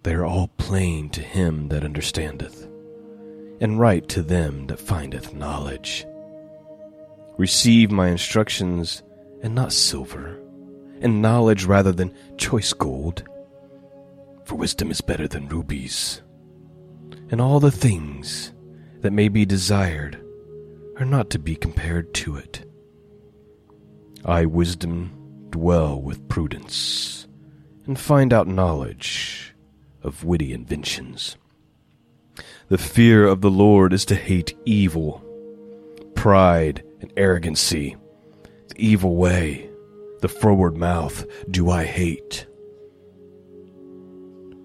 They 0.04 0.14
are 0.14 0.26
all 0.26 0.50
plain 0.58 1.10
to 1.12 1.22
him 1.22 1.70
that 1.70 1.86
understandeth, 1.86 2.68
and 3.62 3.80
right 3.80 4.08
to 4.10 4.22
them 4.22 4.68
that 4.68 4.80
findeth 4.80 5.34
knowledge. 5.34 6.06
Receive 7.38 7.92
my 7.92 8.10
instructions 8.10 9.02
and 9.42 9.56
not 9.56 9.74
silver, 9.74 10.40
and 11.02 11.22
knowledge 11.22 11.66
rather 11.66 11.92
than 11.92 12.14
choice 12.38 12.74
gold. 12.74 13.24
For 14.46 14.56
wisdom 14.56 14.92
is 14.92 15.02
better 15.02 15.28
than 15.28 15.48
rubies, 15.48 16.22
and 17.32 17.42
all 17.42 17.60
the 17.60 17.72
things 17.72 18.52
that 19.02 19.14
may 19.14 19.30
be 19.30 19.46
desired 19.46 20.24
are 20.98 21.06
not 21.06 21.30
to 21.32 21.40
be 21.40 21.56
compared 21.56 22.14
to 22.16 22.38
it. 22.38 22.66
I, 24.24 24.46
wisdom, 24.46 25.48
dwell 25.50 26.02
with 26.02 26.30
prudence, 26.30 27.28
and 27.86 28.00
find 28.00 28.32
out 28.32 28.48
knowledge 28.48 29.54
of 30.04 30.24
witty 30.24 30.54
inventions. 30.54 31.36
The 32.70 32.78
fear 32.78 33.28
of 33.28 33.42
the 33.42 33.52
Lord 33.52 33.92
is 33.92 34.06
to 34.06 34.16
hate 34.16 34.58
evil, 34.66 35.24
pride, 36.16 36.84
and 37.04 37.14
arrogancy, 37.18 37.96
the 38.70 38.76
evil 38.78 39.16
way, 39.16 39.70
the 40.22 40.28
froward 40.28 40.76
mouth 40.76 41.26
do 41.52 41.70
I 41.70 41.84
hate. 41.84 42.48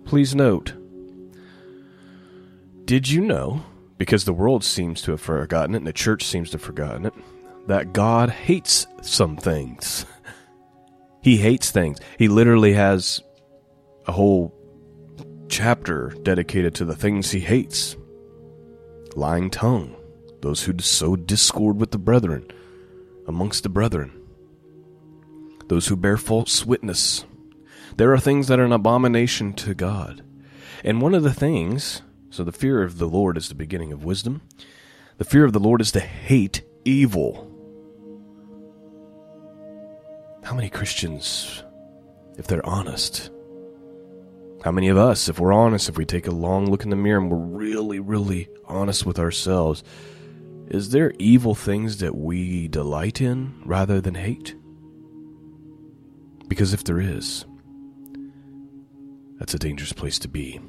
Please 0.07 0.35
note, 0.35 0.73
did 2.87 3.11
you 3.11 3.21
know, 3.21 3.63
because 3.99 4.25
the 4.25 4.33
world 4.33 4.65
seems 4.65 5.03
to 5.03 5.11
have 5.11 5.21
forgotten 5.21 5.75
it 5.75 5.79
and 5.79 5.87
the 5.87 5.93
church 5.93 6.25
seems 6.25 6.49
to 6.51 6.57
have 6.57 6.63
forgotten 6.63 7.05
it, 7.05 7.13
that 7.67 7.93
God 7.93 8.31
hates 8.31 8.87
some 9.03 9.37
things? 9.37 10.07
he 11.23 11.37
hates 11.37 11.71
things. 11.71 11.99
He 12.19 12.29
literally 12.29 12.73
has 12.73 13.21
a 14.07 14.13
whole 14.13 14.55
chapter 15.51 16.15
dedicated 16.23 16.75
to 16.77 16.85
the 16.85 16.97
things 16.97 17.31
he 17.31 17.41
hates 17.41 17.97
lying 19.17 19.51
tongue, 19.51 19.95
those 20.41 20.65
who 20.65 20.75
sow 20.79 21.17
discord 21.17 21.79
with 21.79 21.91
the 21.91 21.99
brethren, 21.99 22.47
amongst 23.27 23.63
the 23.63 23.69
brethren, 23.69 24.13
those 25.69 25.89
who 25.89 25.97
bear 25.97 26.17
false 26.17 26.65
witness. 26.65 27.25
There 27.97 28.13
are 28.13 28.21
things 28.21 28.49
that 28.49 28.59
are 28.59 28.65
an 28.65 28.73
abomination 28.73 29.53
to 29.55 29.75
God. 29.75 30.23
And 30.85 31.03
one 31.03 31.15
of 31.15 31.23
the 31.25 31.35
things, 31.35 32.03
so 32.31 32.45
the 32.45 32.53
fear 32.53 32.83
of 32.83 32.99
the 32.99 33.09
Lord 33.09 33.37
is 33.37 33.49
the 33.49 33.55
beginning 33.55 33.93
of 33.93 34.05
wisdom, 34.05 34.43
the 35.19 35.25
fear 35.25 35.45
of 35.45 35.53
the 35.53 35.61
Lord 35.61 35.81
is 35.81 35.91
to 35.93 36.01
hate 36.01 36.63
evil. 36.85 37.45
How 40.45 40.55
many 40.55 40.71
Christians, 40.71 41.63
if 42.39 42.47
they're 42.47 42.65
honest, 42.65 43.31
how 44.65 44.71
many 44.71 44.89
of 44.89 44.97
us, 44.97 45.29
if 45.29 45.39
we're 45.39 45.53
honest, 45.53 45.89
if 45.89 45.99
we 45.99 46.05
take 46.05 46.27
a 46.27 46.33
long 46.33 46.71
look 46.71 46.85
in 46.85 46.91
the 46.91 46.97
mirror 46.97 47.21
and 47.21 47.31
we're 47.31 47.37
really, 47.37 48.01
really 48.01 48.49
honest 48.65 49.05
with 49.05 49.19
ourselves, 49.19 49.83
is 50.71 50.91
there 50.91 51.15
evil 51.19 51.55
things 51.55 51.99
that 51.99 52.15
we 52.15 52.69
delight 52.69 53.23
in 53.23 53.63
rather 53.65 54.03
than 54.03 54.15
hate? 54.15 54.55
Because 56.47 56.75
if 56.75 56.85
there 56.85 57.01
is, 57.01 57.47
that's 59.39 59.55
a 59.55 59.59
dangerous 59.59 59.95
place 59.95 60.19
to 60.19 60.29
be. 60.29 60.61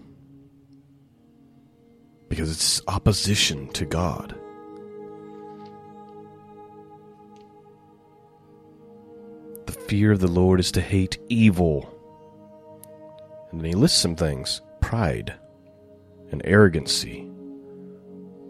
Because 2.29 2.50
it's 2.50 2.82
opposition 2.88 3.68
to 3.74 3.86
God. 3.86 4.36
The 9.65 9.74
fear 9.74 10.13
of 10.13 10.22
the 10.22 10.27
Lord 10.27 10.62
is 10.62 10.72
to 10.74 10.82
hate 10.82 11.18
evil. 11.27 11.94
And 13.51 13.60
then 13.60 13.65
he 13.65 13.75
lists 13.75 14.00
some 14.00 14.15
things 14.15 14.62
pride, 14.79 15.34
and 16.32 16.41
arrogancy, 16.46 17.20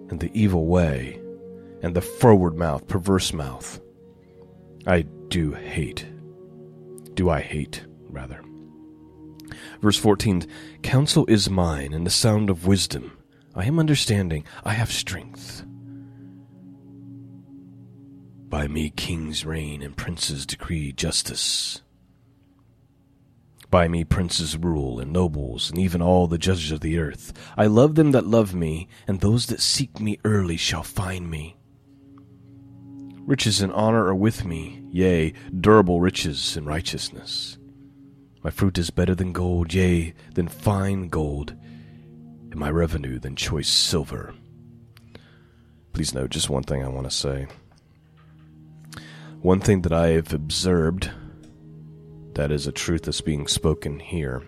and 0.10 0.20
the 0.20 0.30
evil 0.34 0.68
way 0.68 1.20
and 1.82 1.96
the 1.96 2.02
forward 2.02 2.56
mouth, 2.56 2.88
perverse 2.88 3.34
mouth. 3.34 3.80
I 4.86 5.02
do 5.30 5.54
hate. 5.54 6.06
Do 7.14 7.30
I 7.30 7.42
hate, 7.42 7.86
rather. 8.10 8.44
Verse 9.82 9.98
14 9.98 10.46
Counsel 10.82 11.26
is 11.28 11.50
mine, 11.50 11.94
and 11.94 12.06
the 12.06 12.12
sound 12.12 12.50
of 12.50 12.68
wisdom. 12.68 13.18
I 13.56 13.66
am 13.66 13.80
understanding. 13.80 14.46
I 14.64 14.74
have 14.74 14.92
strength. 14.92 15.66
By 18.50 18.68
me 18.68 18.90
kings 18.90 19.46
reign, 19.46 19.82
and 19.82 19.96
princes 19.96 20.46
decree 20.46 20.92
justice. 20.92 21.82
By 23.70 23.88
me 23.88 24.04
princes 24.04 24.58
rule, 24.58 25.00
and 25.00 25.14
nobles, 25.14 25.70
and 25.70 25.78
even 25.78 26.02
all 26.02 26.28
the 26.28 26.40
judges 26.40 26.72
of 26.72 26.80
the 26.80 26.98
earth. 26.98 27.32
I 27.56 27.68
love 27.68 27.94
them 27.94 28.12
that 28.12 28.26
love 28.26 28.56
me, 28.56 28.88
and 29.08 29.20
those 29.20 29.46
that 29.48 29.62
seek 29.62 30.00
me 30.00 30.18
early 30.26 30.58
shall 30.58 30.84
find 30.84 31.30
me. 31.30 31.59
Riches 33.30 33.62
and 33.62 33.72
honor 33.74 34.08
are 34.08 34.16
with 34.16 34.44
me, 34.44 34.82
yea, 34.90 35.34
durable 35.56 36.02
riches 36.02 36.58
and 36.58 36.66
righteousness. 36.66 37.60
My 38.44 38.50
fruit 38.50 38.80
is 38.80 38.90
better 38.90 39.14
than 39.14 39.34
gold, 39.34 39.72
yea, 39.72 40.16
than 40.34 40.48
fine 40.48 41.10
gold, 41.10 41.54
and 42.50 42.56
my 42.56 42.72
revenue 42.72 43.20
than 43.20 43.36
choice 43.36 43.70
silver. 43.70 44.34
Please 45.94 46.12
note 46.12 46.32
just 46.32 46.50
one 46.50 46.64
thing 46.64 46.84
I 46.84 46.88
want 46.88 47.08
to 47.08 47.16
say. 47.16 47.46
One 49.44 49.60
thing 49.60 49.84
that 49.84 49.94
I 49.94 50.08
have 50.08 50.34
observed 50.34 51.12
that 52.34 52.52
is 52.52 52.66
a 52.66 52.72
truth 52.72 53.04
that's 53.04 53.22
being 53.22 53.46
spoken 53.46 54.00
here 54.00 54.42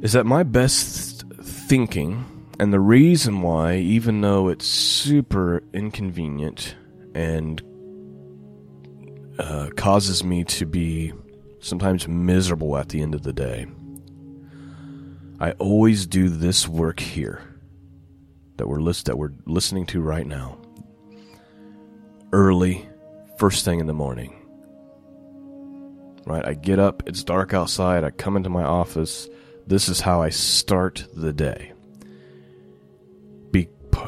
is 0.00 0.14
that 0.14 0.26
my 0.26 0.42
best 0.42 1.22
thinking 1.40 2.41
and 2.58 2.72
the 2.72 2.80
reason 2.80 3.42
why, 3.42 3.76
even 3.76 4.20
though 4.20 4.48
it's 4.48 4.66
super 4.66 5.62
inconvenient 5.72 6.76
and 7.14 7.62
uh, 9.38 9.70
causes 9.76 10.22
me 10.22 10.44
to 10.44 10.66
be 10.66 11.12
sometimes 11.60 12.06
miserable 12.06 12.76
at 12.76 12.90
the 12.90 13.00
end 13.00 13.14
of 13.14 13.22
the 13.22 13.32
day, 13.32 13.66
I 15.40 15.52
always 15.52 16.06
do 16.06 16.28
this 16.28 16.68
work 16.68 17.00
here 17.00 17.42
that 18.58 18.68
we're 18.68 18.80
list 18.80 19.06
that 19.06 19.18
we're 19.18 19.32
listening 19.46 19.86
to 19.86 20.00
right 20.00 20.26
now. 20.26 20.58
Early, 22.32 22.88
first 23.38 23.64
thing 23.64 23.80
in 23.80 23.86
the 23.86 23.92
morning. 23.92 24.38
Right? 26.24 26.46
I 26.46 26.54
get 26.54 26.78
up, 26.78 27.02
it's 27.06 27.24
dark 27.24 27.52
outside, 27.54 28.04
I 28.04 28.10
come 28.10 28.36
into 28.36 28.50
my 28.50 28.62
office. 28.62 29.28
This 29.66 29.88
is 29.88 30.00
how 30.00 30.22
I 30.22 30.28
start 30.28 31.06
the 31.14 31.32
day. 31.32 31.72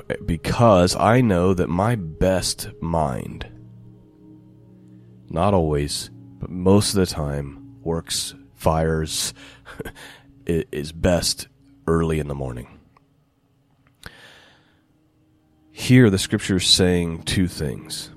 Be- 0.08 0.16
because 0.24 0.96
I 0.96 1.20
know 1.20 1.54
that 1.54 1.68
my 1.68 1.94
best 1.94 2.68
mind, 2.80 3.46
not 5.30 5.54
always, 5.54 6.10
but 6.38 6.50
most 6.50 6.90
of 6.90 6.96
the 6.96 7.06
time, 7.06 7.82
works, 7.82 8.34
fires, 8.54 9.34
is 10.46 10.92
best 10.92 11.48
early 11.86 12.18
in 12.18 12.28
the 12.28 12.34
morning. 12.34 12.68
Here, 15.70 16.08
the 16.08 16.18
scripture 16.18 16.56
is 16.56 16.66
saying 16.66 17.24
two 17.24 17.48
things. 17.48 18.10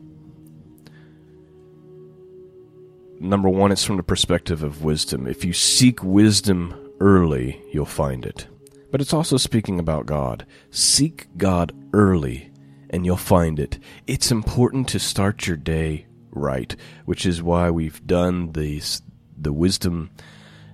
Number 3.19 3.49
one, 3.49 3.71
it's 3.71 3.83
from 3.83 3.97
the 3.97 4.03
perspective 4.03 4.61
of 4.61 4.83
wisdom. 4.83 5.25
If 5.25 5.43
you 5.43 5.53
seek 5.53 6.03
wisdom 6.03 6.75
early, 6.99 7.61
you'll 7.71 7.85
find 7.85 8.25
it. 8.25 8.47
But 8.91 9.01
it's 9.01 9.13
also 9.13 9.37
speaking 9.37 9.79
about 9.79 10.05
God. 10.05 10.45
Seek 10.71 11.27
God 11.37 11.73
early, 11.93 12.51
and 12.89 13.05
you'll 13.05 13.17
find 13.17 13.59
it. 13.59 13.79
It's 14.05 14.31
important 14.31 14.87
to 14.89 14.99
start 14.99 15.47
your 15.47 15.57
day 15.57 16.05
right, 16.31 16.75
which 17.05 17.25
is 17.25 17.43
why 17.43 17.69
we've 17.69 18.05
done 18.05 18.51
these 18.53 19.01
the 19.39 19.53
wisdom 19.53 20.09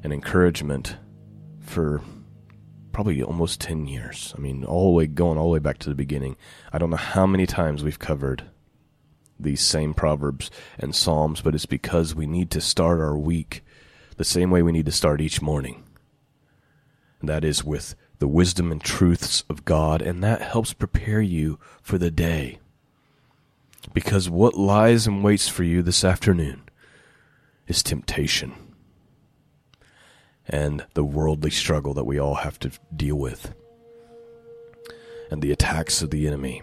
and 0.03 0.13
encouragement 0.13 0.96
for 1.60 2.01
probably 2.93 3.22
almost 3.22 3.60
10 3.60 3.88
years. 3.88 4.34
I 4.38 4.39
mean, 4.39 4.63
all 4.63 4.86
the 4.86 4.98
way 4.98 5.08
going 5.08 5.38
all 5.38 5.46
the 5.46 5.53
way 5.53 5.60
back 5.60 5.79
to 5.79 5.89
the 5.89 5.96
beginning. 5.96 6.38
I 6.72 6.77
don't 6.77 6.91
know 6.91 6.98
how 6.98 7.25
many 7.25 7.46
times 7.46 7.84
we've 7.84 8.00
covered 8.00 8.43
these 9.39 9.62
same 9.62 9.93
proverbs 9.93 10.51
and 10.79 10.96
psalms, 10.96 11.41
but 11.41 11.55
it's 11.55 11.65
because 11.65 12.15
we 12.15 12.27
need 12.27 12.51
to 12.51 12.62
start 12.62 13.00
our 13.01 13.17
week 13.17 13.63
the 14.17 14.24
same 14.24 14.51
way 14.51 14.62
we 14.62 14.72
need 14.72 14.86
to 14.86 14.91
start 14.91 15.22
each 15.22 15.41
morning. 15.41 15.84
And 17.20 17.27
that 17.27 17.43
is 17.43 17.63
with 17.63 17.96
the 18.24 18.27
wisdom 18.30 18.72
and 18.72 18.82
truths 18.82 19.44
of 19.50 19.65
God, 19.65 20.01
and 20.01 20.24
that 20.24 20.42
helps 20.42 20.72
prepare 20.72 21.20
you 21.20 21.60
for 21.82 21.98
the 21.98 22.10
day. 22.10 22.58
Because 23.94 24.30
what 24.30 24.53
lies 24.53 25.06
and 25.06 25.22
waits 25.22 25.50
for 25.50 25.63
you 25.63 25.82
this 25.82 26.06
afternoon 26.06 26.62
is 27.68 27.84
temptation 27.84 28.53
and 30.48 30.86
the 30.94 31.03
worldly 31.03 31.50
struggle 31.50 31.94
that 31.96 32.06
we 32.06 32.18
all 32.18 32.36
have 32.36 32.58
to 32.60 32.72
deal 32.96 33.18
with, 33.18 33.53
and 35.30 35.42
the 35.42 35.51
attacks 35.51 36.01
of 36.01 36.10
the 36.10 36.25
enemy. 36.25 36.62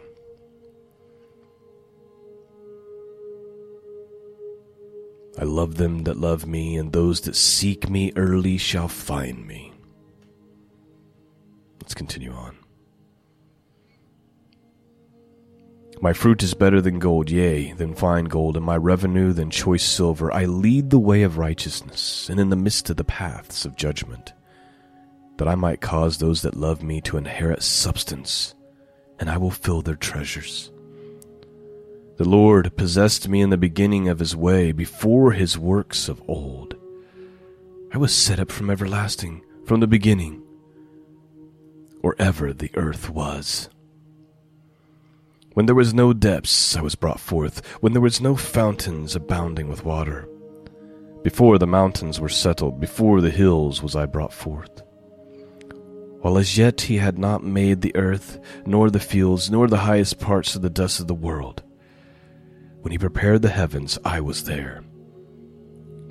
I 5.38 5.45
love 5.45 5.75
them 5.75 6.05
that 6.05 6.17
love 6.17 6.47
me, 6.47 6.79
and 6.79 6.90
those 6.90 7.21
that 7.21 7.37
seek 7.37 7.90
me 7.90 8.14
early 8.17 8.57
shall 8.57 8.88
find 8.88 9.47
me. 9.47 9.70
Let's 11.80 11.95
continue 11.95 12.32
on. 12.32 12.56
My 16.02 16.14
fruit 16.14 16.43
is 16.43 16.54
better 16.54 16.80
than 16.80 16.99
gold, 16.99 17.30
yea, 17.30 17.73
than 17.73 17.95
fine 17.95 18.25
gold, 18.25 18.56
and 18.56 18.64
my 18.64 18.76
revenue 18.76 19.34
than 19.34 19.50
choice 19.50 19.82
silver. 19.82 20.32
I 20.32 20.47
lead 20.47 20.88
the 20.88 20.99
way 20.99 21.23
of 21.23 21.36
righteousness, 21.36 22.28
and 22.30 22.40
in 22.40 22.49
the 22.49 22.56
midst 22.56 22.88
of 22.88 22.97
the 22.97 23.04
paths 23.04 23.66
of 23.66 23.76
judgment, 23.76 24.32
that 25.36 25.49
I 25.49 25.56
might 25.56 25.82
cause 25.82 26.16
those 26.16 26.40
that 26.43 26.56
love 26.56 26.82
me 26.82 27.02
to 27.02 27.19
inherit 27.19 27.62
substance, 27.62 28.54
and 29.19 29.28
I 29.28 29.36
will 29.36 29.50
fill 29.50 29.82
their 29.82 29.95
treasures. 29.95 30.73
The 32.16 32.28
Lord 32.28 32.76
possessed 32.76 33.28
me 33.28 33.43
in 33.43 33.50
the 33.50 33.58
beginning 33.58 34.08
of 34.08 34.21
his 34.21 34.34
way, 34.34 34.73
before 34.73 35.32
his 35.32 35.58
works 35.58 36.08
of 36.08 36.23
old. 36.28 36.76
I 37.93 37.99
was 37.99 38.14
set 38.14 38.40
up 38.40 38.50
from 38.50 38.71
everlasting, 38.71 39.43
from 39.66 39.80
the 39.80 39.86
beginning, 39.86 40.43
or 42.02 42.17
ever 42.19 42.52
the 42.52 42.71
earth 42.75 43.10
was. 43.10 43.69
When 45.54 45.67
there 45.67 45.75
was 45.75 45.93
no 45.93 46.13
depths, 46.13 46.76
I 46.76 46.80
was 46.80 46.95
brought 46.95 47.21
forth, 47.21 47.67
when 47.80 47.93
there 47.93 48.00
was 48.00 48.21
no 48.21 48.36
fountains 48.36 49.17
abounding 49.17 49.69
with 49.69 49.84
water. 49.84 50.28
Before 51.23 51.58
the 51.58 51.67
mountains 51.67 52.21
were 52.21 52.28
settled, 52.28 52.80
before 52.80 53.21
the 53.21 53.30
hills 53.30 53.82
was 53.82 53.95
I 53.97 54.06
brought 54.06 54.32
forth. 54.32 54.82
While 56.21 56.39
as 56.39 56.56
yet 56.56 56.82
he 56.82 56.99
had 56.99 57.19
not 57.19 57.43
made 57.43 57.80
the 57.80 57.97
earth, 57.97 58.39
nor 58.65 58.91
the 58.91 59.00
fields, 59.00 59.50
nor 59.50 59.67
the 59.67 59.78
highest 59.78 60.21
parts 60.21 60.54
of 60.54 60.63
the 60.63 60.71
dust 60.71 61.00
of 61.00 61.08
the 61.08 61.15
world. 61.15 61.63
When 62.82 62.93
he 62.93 62.99
prepared 62.99 63.43
the 63.43 63.49
heavens, 63.49 63.99
I 64.04 64.21
was 64.21 64.45
there. 64.45 64.82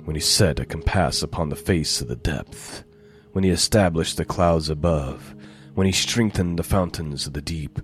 When 0.04 0.16
he 0.16 0.20
set 0.20 0.60
a 0.60 0.64
compass 0.64 1.22
upon 1.22 1.48
the 1.48 1.56
face 1.56 2.00
of 2.00 2.08
the 2.08 2.16
depth, 2.16 2.84
when 3.32 3.44
he 3.44 3.50
established 3.50 4.16
the 4.16 4.24
clouds 4.24 4.68
above, 4.68 5.34
when 5.80 5.86
he 5.86 5.92
strengthened 5.92 6.58
the 6.58 6.62
fountains 6.62 7.26
of 7.26 7.32
the 7.32 7.40
deep, 7.40 7.78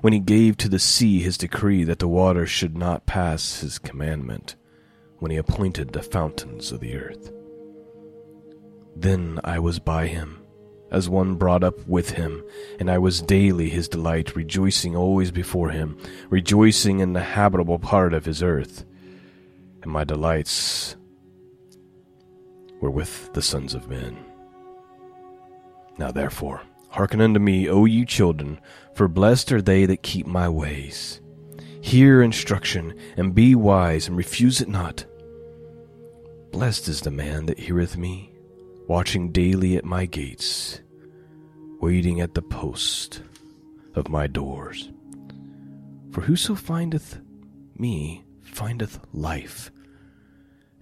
when 0.00 0.14
he 0.14 0.18
gave 0.18 0.56
to 0.56 0.70
the 0.70 0.78
sea 0.78 1.20
his 1.20 1.36
decree 1.36 1.84
that 1.84 1.98
the 1.98 2.08
waters 2.08 2.48
should 2.48 2.74
not 2.74 3.04
pass 3.04 3.60
his 3.60 3.78
commandment, 3.78 4.56
when 5.18 5.30
he 5.30 5.36
appointed 5.36 5.92
the 5.92 6.02
fountains 6.02 6.72
of 6.72 6.80
the 6.80 6.96
earth. 6.96 7.30
Then 8.96 9.38
I 9.44 9.58
was 9.58 9.78
by 9.78 10.06
him, 10.06 10.40
as 10.90 11.10
one 11.10 11.34
brought 11.34 11.62
up 11.62 11.86
with 11.86 12.12
him, 12.12 12.42
and 12.80 12.90
I 12.90 12.96
was 12.96 13.20
daily 13.20 13.68
his 13.68 13.86
delight, 13.86 14.34
rejoicing 14.34 14.96
always 14.96 15.30
before 15.30 15.68
him, 15.68 15.98
rejoicing 16.30 17.00
in 17.00 17.12
the 17.12 17.20
habitable 17.20 17.78
part 17.78 18.14
of 18.14 18.24
his 18.24 18.42
earth. 18.42 18.86
And 19.82 19.92
my 19.92 20.04
delights 20.04 20.96
were 22.80 22.90
with 22.90 23.30
the 23.34 23.42
sons 23.42 23.74
of 23.74 23.90
men. 23.90 24.16
Now 25.98 26.10
therefore, 26.10 26.62
hearken 26.92 27.20
unto 27.20 27.40
me, 27.40 27.68
O 27.68 27.84
ye 27.84 28.04
children, 28.04 28.60
for 28.94 29.08
blessed 29.08 29.50
are 29.52 29.62
they 29.62 29.86
that 29.86 30.02
keep 30.02 30.26
my 30.26 30.48
ways. 30.48 31.20
Hear 31.80 32.22
instruction, 32.22 32.94
and 33.16 33.34
be 33.34 33.54
wise, 33.54 34.06
and 34.06 34.16
refuse 34.16 34.60
it 34.60 34.68
not. 34.68 35.04
Blessed 36.52 36.88
is 36.88 37.00
the 37.00 37.10
man 37.10 37.46
that 37.46 37.58
heareth 37.58 37.96
me, 37.96 38.32
watching 38.86 39.32
daily 39.32 39.76
at 39.76 39.84
my 39.84 40.06
gates, 40.06 40.80
waiting 41.80 42.20
at 42.20 42.34
the 42.34 42.42
post 42.42 43.22
of 43.94 44.08
my 44.08 44.26
doors. 44.26 44.90
For 46.12 46.20
whoso 46.20 46.54
findeth 46.54 47.18
me 47.76 48.24
findeth 48.42 49.00
life, 49.14 49.72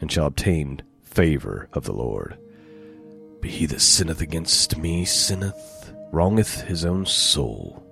and 0.01 0.11
shall 0.11 0.27
obtain 0.27 0.83
favor 1.03 1.68
of 1.73 1.85
the 1.85 1.92
Lord. 1.92 2.37
But 3.40 3.51
he 3.51 3.66
that 3.66 3.81
sinneth 3.81 4.20
against 4.20 4.77
me 4.77 5.05
sinneth, 5.05 5.80
wrongeth 6.12 6.62
his 6.62 6.85
own 6.85 7.07
soul 7.07 7.83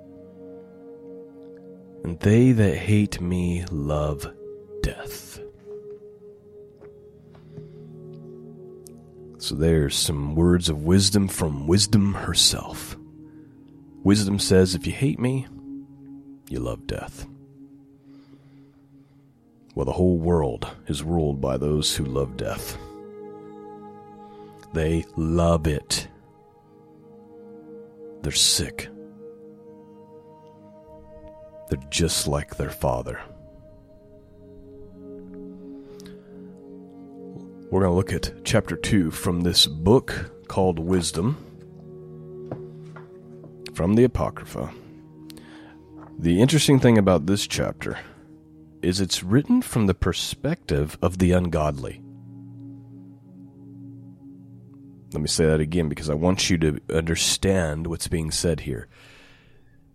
and 2.05 2.19
they 2.21 2.53
that 2.53 2.77
hate 2.77 3.21
me 3.21 3.65
love 3.71 4.33
death. 4.83 5.41
So 9.39 9.55
there's 9.55 9.97
some 9.97 10.35
words 10.35 10.69
of 10.69 10.85
wisdom 10.85 11.29
from 11.29 11.67
wisdom 11.67 12.15
herself. 12.15 12.97
Wisdom 14.03 14.39
says, 14.39 14.75
if 14.75 14.87
you 14.87 14.93
hate 14.93 15.19
me, 15.19 15.47
you 16.49 16.61
love 16.61 16.87
death. 16.87 17.27
Well, 19.75 19.85
the 19.85 19.93
whole 19.93 20.19
world 20.19 20.69
is 20.87 21.03
ruled 21.03 21.41
by 21.41 21.57
those 21.57 21.95
who 21.95 22.05
love 22.05 22.37
death. 22.37 22.77
They 24.73 25.05
love 25.17 25.67
it. 25.67 26.09
They're 28.29 28.35
sick 28.35 28.91
they're 31.71 31.81
just 31.89 32.29
like 32.29 32.57
their 32.57 32.69
father. 32.69 33.19
We're 37.71 37.81
going 37.81 37.91
to 37.91 37.97
look 37.97 38.13
at 38.13 38.45
chapter 38.45 38.77
2 38.77 39.11
from 39.13 39.41
this 39.41 39.67
book 39.67 40.31
called 40.47 40.79
Wisdom 40.79 41.39
from 43.73 43.95
the 43.95 44.05
Apocrypha. 44.05 44.75
The 46.19 46.43
interesting 46.43 46.81
thing 46.81 46.99
about 46.99 47.25
this 47.25 47.47
chapter 47.47 47.99
is 48.83 49.01
it's 49.01 49.23
written 49.23 49.63
from 49.63 49.87
the 49.87 49.95
perspective 49.95 50.99
of 51.01 51.17
the 51.17 51.33
ungodly. 51.33 52.03
Let 55.13 55.23
me 55.23 55.29
say 55.29 55.47
that 55.47 55.61
again 55.61 55.89
because 55.89 56.11
I 56.11 56.15
want 56.15 56.51
you 56.51 56.59
to 56.59 56.81
understand 56.93 57.87
what's 57.87 58.09
being 58.09 58.31
said 58.31 58.61
here. 58.61 58.89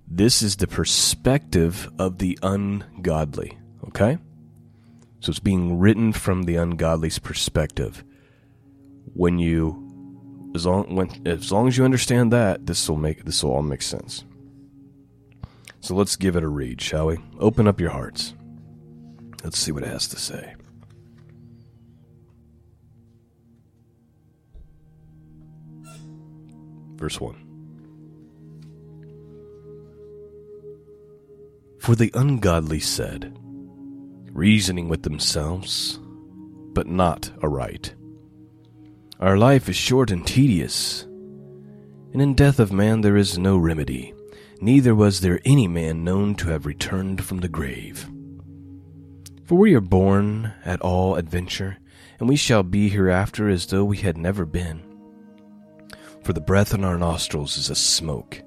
This 0.08 0.42
is 0.42 0.58
the 0.58 0.68
perspective 0.68 1.90
of 2.00 2.18
the 2.18 2.38
ungodly, 2.42 3.58
okay? 3.88 4.18
So 5.20 5.30
it's 5.30 5.40
being 5.40 5.80
written 5.80 6.14
from 6.14 6.44
the 6.44 6.56
ungodly's 6.56 7.20
perspective. 7.20 8.04
When 9.14 9.40
you 9.40 9.80
as 10.56 10.66
long 10.66 10.96
when 10.96 11.10
as 11.26 11.52
long 11.52 11.68
as 11.68 11.78
you 11.78 11.86
understand 11.86 12.34
that, 12.34 12.66
this 12.66 12.90
will 12.90 12.98
make 12.98 13.24
this 13.24 13.44
will 13.44 13.52
all 13.52 13.62
make 13.62 13.82
sense. 13.82 14.26
So 15.80 15.96
let's 15.96 16.16
give 16.16 16.36
it 16.36 16.44
a 16.44 16.48
read, 16.48 16.82
shall 16.82 17.08
we? 17.08 17.18
Open 17.40 17.68
up 17.68 17.80
your 17.80 17.92
hearts. 17.92 18.34
Let's 19.44 19.60
see 19.60 19.72
what 19.72 19.84
it 19.84 19.90
has 19.90 20.08
to 20.10 20.18
say. 20.18 20.56
Verse 26.96 27.20
1. 27.20 27.36
For 31.80 31.96
the 31.96 32.12
ungodly 32.14 32.80
said, 32.80 33.38
reasoning 34.32 34.88
with 34.88 35.04
themselves, 35.04 36.00
but 36.74 36.88
not 36.88 37.30
aright. 37.42 37.94
Our 39.20 39.38
life 39.38 39.70
is 39.70 39.76
short 39.76 40.10
and 40.10 40.26
tedious, 40.26 41.04
and 42.14 42.22
in 42.22 42.36
death 42.36 42.60
of 42.60 42.72
man 42.72 43.02
there 43.02 43.18
is 43.18 43.38
no 43.38 43.58
remedy, 43.58 44.14
neither 44.62 44.96
was 44.96 45.22
there 45.22 45.40
any 45.46 45.68
man 45.68 46.04
known 46.04 46.36
to 46.36 46.50
have 46.50 46.66
returned 46.66 47.24
from 47.24 47.40
the 47.40 47.50
grave. 47.50 48.10
For 49.46 49.56
we 49.56 49.76
are 49.76 49.82
born 49.82 50.54
at 50.64 50.82
all 50.82 51.16
adventure, 51.16 51.78
and 52.20 52.30
we 52.30 52.38
shall 52.38 52.64
be 52.64 52.90
hereafter 52.90 53.50
as 53.50 53.66
though 53.66 53.84
we 53.84 53.98
had 53.98 54.18
never 54.18 54.46
been. 54.46 54.93
For 56.24 56.32
the 56.32 56.42
breath 56.42 56.74
in 56.74 56.86
our 56.86 56.98
nostrils 56.98 57.58
is 57.58 57.70
a 57.70 57.76
smoke, 57.76 58.42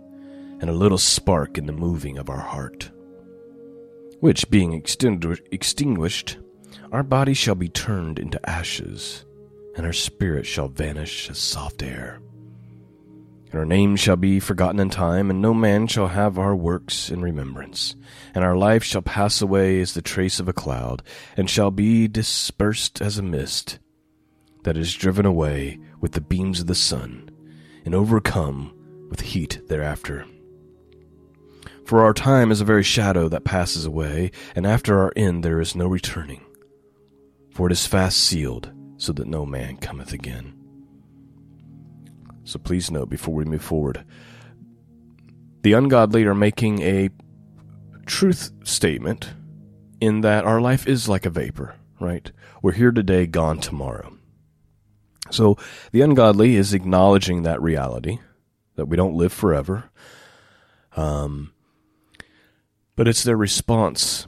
and 0.61 0.71
a 0.71 0.73
little 0.73 0.97
spark 0.97 1.59
in 1.59 1.67
the 1.67 1.73
moving 1.73 2.17
of 2.17 2.31
our 2.31 2.41
heart. 2.41 2.91
Which, 4.21 4.49
being 4.49 4.73
extinguished, 4.73 6.39
our 6.91 7.03
body 7.03 7.35
shall 7.35 7.55
be 7.55 7.69
turned 7.69 8.19
into 8.19 8.49
ashes, 8.49 9.27
and 9.77 9.85
our 9.85 9.93
spirit 9.93 10.47
shall 10.47 10.69
vanish 10.69 11.29
as 11.29 11.37
soft 11.37 11.83
air. 11.83 12.23
And 13.51 13.61
our 13.61 13.67
name 13.67 13.97
shall 13.97 14.17
be 14.17 14.41
forgotten 14.41 14.81
in 14.81 14.89
time, 14.89 15.29
and 15.31 15.43
no 15.43 15.53
man 15.53 15.87
shall 15.87 16.09
have 16.09 16.39
our 16.39 16.57
works 16.57 17.11
in 17.11 17.21
remembrance. 17.21 17.95
And 18.35 18.43
our 18.43 18.57
life 18.57 18.85
shall 18.85 19.03
pass 19.03 19.43
away 19.43 19.81
as 19.81 19.93
the 19.93 20.01
trace 20.01 20.41
of 20.41 20.49
a 20.49 20.55
cloud, 20.55 21.03
and 21.37 21.49
shall 21.49 21.71
be 21.71 22.09
dispersed 22.09 23.03
as 23.03 23.19
a 23.19 23.23
mist 23.23 23.79
that 24.63 24.79
is 24.79 24.95
driven 24.95 25.27
away 25.27 25.79
with 26.01 26.13
the 26.13 26.21
beams 26.23 26.61
of 26.61 26.67
the 26.67 26.75
sun, 26.75 27.26
and 27.87 27.95
overcome 27.95 28.75
with 29.09 29.23
heat 29.23 29.61
thereafter. 29.69 30.27
For 31.87 32.03
our 32.03 32.13
time 32.13 32.51
is 32.51 32.61
a 32.61 32.67
very 32.67 32.83
shadow 32.83 33.29
that 33.31 33.45
passes 33.45 33.87
away, 33.87 34.33
and 34.55 34.67
after 34.67 35.01
our 35.01 35.13
end 35.17 35.43
there 35.43 35.61
is 35.63 35.75
no 35.75 35.87
returning. 35.87 36.45
For 37.53 37.69
it 37.69 37.73
is 37.73 37.87
fast 37.87 38.19
sealed, 38.19 38.71
so 38.99 39.15
that 39.15 39.27
no 39.27 39.47
man 39.47 39.79
cometh 39.79 40.13
again. 40.13 40.53
So 42.45 42.59
please 42.59 42.91
note 42.91 43.09
before 43.09 43.35
we 43.35 43.45
move 43.47 43.63
forward 43.63 44.05
the 45.67 45.73
ungodly 45.73 46.25
are 46.27 46.33
making 46.33 46.81
a 46.83 47.11
truth 48.07 48.53
statement 48.63 49.35
in 50.01 50.21
that 50.21 50.45
our 50.45 50.61
life 50.61 50.87
is 50.87 51.09
like 51.09 51.27
a 51.27 51.31
vapor, 51.31 51.75
right? 51.99 52.31
We're 52.63 52.71
here 52.71 52.93
today, 52.93 53.27
gone 53.27 53.59
tomorrow. 53.59 54.16
So 55.31 55.57
the 55.93 56.01
ungodly 56.03 56.57
is 56.57 56.75
acknowledging 56.75 57.43
that 57.43 57.61
reality 57.61 58.19
that 58.77 58.87
we 58.87 58.97
don't 58.97 59.17
live 59.17 59.33
forever. 59.33 59.91
Um, 60.97 61.53
but 62.95 63.09
it's 63.09 63.23
their 63.23 63.37
response. 63.37 64.27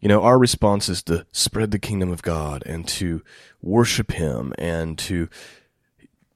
You 0.00 0.08
know, 0.08 0.22
our 0.22 0.38
response 0.38 0.88
is 0.88 1.02
to 1.04 1.26
spread 1.32 1.70
the 1.70 1.78
kingdom 1.78 2.10
of 2.10 2.22
God 2.22 2.62
and 2.66 2.86
to 2.88 3.22
worship 3.62 4.12
Him 4.12 4.52
and 4.58 4.98
to 4.98 5.28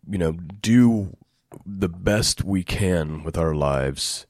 you 0.09 0.19
know, 0.19 0.33
do 0.33 1.17
the 1.65 1.89
best 1.89 2.45
we 2.45 2.63
can 2.63 3.23
with 3.23 3.37
our 3.37 3.55
lives, 3.55 4.27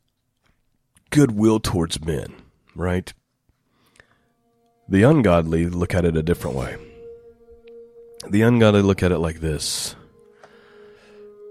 goodwill 1.11 1.61
towards 1.61 2.05
men, 2.05 2.35
right? 2.75 3.13
The 4.89 5.03
ungodly 5.03 5.67
look 5.67 5.95
at 5.95 6.05
it 6.05 6.17
a 6.17 6.23
different 6.23 6.57
way. 6.57 6.86
The 8.29 8.43
ungodly 8.43 8.83
look 8.83 9.03
at 9.03 9.13
it 9.13 9.19
like 9.19 9.41
this 9.41 9.95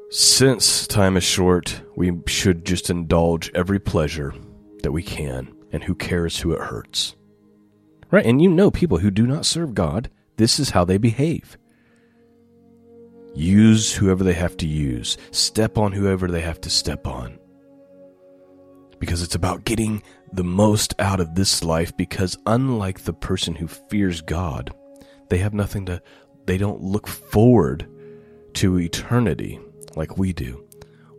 Since 0.10 0.88
time 0.88 1.18
is 1.18 1.24
short, 1.24 1.82
we 1.96 2.12
should 2.28 2.66
just 2.66 2.90
indulge 2.90 3.52
every 3.54 3.80
pleasure 3.80 4.34
that 4.84 4.92
we 4.92 5.04
can, 5.04 5.54
and 5.72 5.84
who 5.84 5.96
cares 5.96 6.40
who 6.40 6.52
it 6.52 6.62
hurts? 6.62 7.16
Right? 8.12 8.26
And 8.26 8.42
you 8.42 8.50
know 8.50 8.72
people 8.72 9.00
who 9.00 9.12
do 9.12 9.26
not 9.26 9.46
serve 9.46 9.74
God, 9.74 10.10
this 10.38 10.60
is 10.60 10.72
how 10.72 10.86
they 10.86 10.98
behave. 10.98 11.58
Use 13.34 13.94
whoever 13.94 14.24
they 14.24 14.34
have 14.34 14.56
to 14.58 14.68
use. 14.68 15.18
Step 15.32 15.78
on 15.78 15.92
whoever 15.92 16.28
they 16.28 16.42
have 16.42 16.62
to 16.62 16.70
step 16.70 17.06
on. 17.06 17.38
Because 19.00 19.22
it's 19.22 19.36
about 19.36 19.66
getting 19.66 20.02
the 20.32 20.44
most 20.44 20.94
out 21.00 21.20
of 21.20 21.36
this 21.36 21.64
life 21.64 21.96
because 21.98 22.38
unlike 22.46 23.02
the 23.02 23.14
person 23.14 23.56
who 23.56 23.68
fears 23.68 24.22
God, 24.22 24.74
they 25.30 25.40
have 25.40 25.54
nothing 25.54 25.86
to 25.88 26.02
they 26.46 26.58
don't 26.58 26.82
look 26.82 27.08
forward 27.08 27.88
to 28.54 28.80
eternity 28.80 29.60
like 29.96 30.18
we 30.18 30.34
do. 30.34 30.64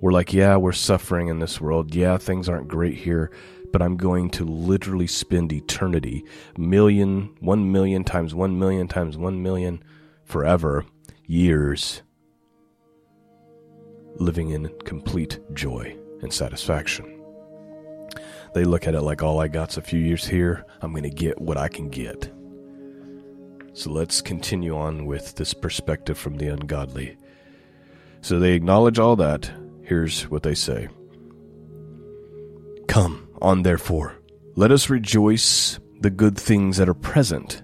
We're 0.01 0.13
like, 0.13 0.33
yeah, 0.33 0.57
we're 0.57 0.73
suffering 0.73 1.29
in 1.29 1.39
this 1.39 1.61
world. 1.61 1.95
Yeah, 1.95 2.19
things 2.19 2.49
aren't 2.49 2.69
great 2.69 2.97
here, 2.97 3.31
but 3.73 3.83
I'm 3.83 3.97
going 3.97 4.31
to 4.31 4.45
literally 4.45 5.07
spend 5.07 5.53
eternity, 5.53 6.25
million, 6.57 7.35
one 7.41 7.73
million 7.73 8.05
times 8.05 8.35
one 8.35 8.59
million 8.59 8.89
times 8.89 9.17
one 9.17 9.43
million, 9.43 9.83
forever, 10.25 10.85
years 11.27 12.03
living 14.19 14.51
in 14.51 14.69
complete 14.85 15.39
joy 15.53 15.97
and 16.23 16.33
satisfaction. 16.33 17.13
They 18.55 18.65
look 18.65 18.87
at 18.87 18.95
it 18.95 19.03
like 19.03 19.23
all 19.23 19.41
I 19.41 19.49
got's 19.49 19.77
a 19.77 19.83
few 19.83 20.01
years 20.01 20.27
here, 20.27 20.65
I'm 20.81 20.93
going 20.93 21.03
to 21.03 21.11
get 21.11 21.41
what 21.41 21.59
I 21.59 21.69
can 21.69 21.91
get. 21.91 22.33
So 23.77 23.91
let's 23.91 24.23
continue 24.23 24.75
on 24.75 25.05
with 25.05 25.35
this 25.35 25.53
perspective 25.53 26.17
from 26.17 26.39
the 26.39 26.49
ungodly. 26.49 27.19
So 28.23 28.39
they 28.39 28.55
acknowledge 28.55 28.99
all 28.99 29.17
that. 29.17 29.51
Here's 29.83 30.23
what 30.31 30.43
they 30.43 30.55
say 30.55 30.89
Come 32.89 33.29
on, 33.43 33.65
therefore, 33.65 34.15
let 34.55 34.73
us 34.73 34.89
rejoice 34.89 35.79
the 36.01 36.09
good 36.09 36.39
things 36.39 36.79
that 36.79 36.89
are 36.89 36.95
present, 36.95 37.61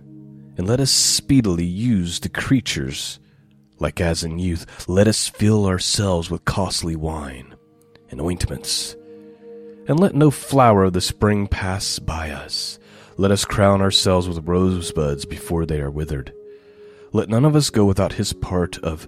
and 0.58 0.68
let 0.68 0.80
us 0.80 0.90
speedily 0.90 1.64
use 1.64 2.20
the 2.20 2.28
creatures 2.28 3.18
like 3.78 3.98
as 3.98 4.22
in 4.22 4.38
youth, 4.38 4.88
let 4.88 5.08
us 5.08 5.28
fill 5.28 5.64
ourselves 5.64 6.30
with 6.30 6.44
costly 6.44 6.94
wine 6.94 7.54
and 8.10 8.20
ointments. 8.20 8.96
And 9.88 9.98
let 9.98 10.14
no 10.14 10.30
flower 10.30 10.84
of 10.84 10.92
the 10.92 11.00
spring 11.00 11.48
pass 11.48 11.98
by 11.98 12.30
us. 12.30 12.78
Let 13.16 13.30
us 13.30 13.44
crown 13.44 13.80
ourselves 13.80 14.28
with 14.28 14.46
rosebuds 14.46 15.24
before 15.24 15.66
they 15.66 15.80
are 15.80 15.90
withered. 15.90 16.32
Let 17.12 17.28
none 17.28 17.44
of 17.44 17.54
us 17.54 17.70
go 17.70 17.84
without 17.84 18.14
his 18.14 18.32
part 18.32 18.78
of 18.78 19.06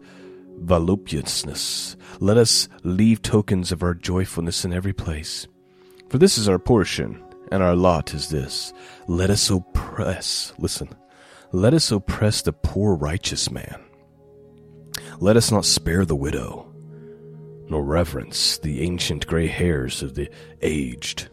voluptuousness. 0.58 1.96
Let 2.20 2.36
us 2.36 2.68
leave 2.82 3.22
tokens 3.22 3.72
of 3.72 3.82
our 3.82 3.94
joyfulness 3.94 4.64
in 4.64 4.72
every 4.72 4.92
place. 4.92 5.46
For 6.08 6.18
this 6.18 6.38
is 6.38 6.48
our 6.48 6.58
portion, 6.58 7.22
and 7.50 7.62
our 7.62 7.74
lot 7.74 8.14
is 8.14 8.28
this. 8.28 8.72
Let 9.08 9.30
us 9.30 9.50
oppress, 9.50 10.52
listen, 10.58 10.88
let 11.52 11.74
us 11.74 11.90
oppress 11.90 12.42
the 12.42 12.52
poor 12.52 12.94
righteous 12.94 13.50
man 13.50 13.84
let 15.20 15.36
us 15.36 15.50
not 15.50 15.64
spare 15.64 16.04
the 16.04 16.16
widow, 16.16 16.72
nor 17.68 17.84
reverence 17.84 18.58
the 18.58 18.82
ancient 18.82 19.26
gray 19.26 19.46
hairs 19.46 20.02
of 20.02 20.14
the 20.14 20.28
aged. 20.60 21.28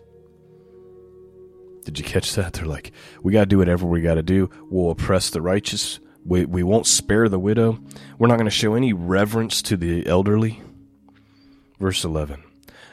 Did 1.86 1.98
you 2.00 2.06
catch 2.06 2.36
that? 2.36 2.54
They're 2.54 2.65
like, 2.65 2.91
we 3.24 3.34
got 3.34 3.41
to 3.41 3.46
do 3.48 3.58
whatever 3.58 3.86
we 3.86 4.02
got 4.02 4.15
to 4.15 4.24
do. 4.24 4.50
We'll 4.70 4.91
oppress 4.91 5.30
the 5.30 5.41
righteous. 5.41 6.00
We, 6.26 6.46
we 6.46 6.63
won't 6.63 6.86
spare 6.86 7.28
the 7.28 7.39
widow. 7.39 7.80
We're 8.17 8.28
not 8.28 8.38
going 8.38 8.46
to 8.46 8.52
show 8.52 8.76
any 8.76 8.94
reverence 8.94 9.62
to 9.63 9.78
the 9.78 10.06
elderly. 10.06 10.62
Verse 11.80 12.04
11 12.04 12.44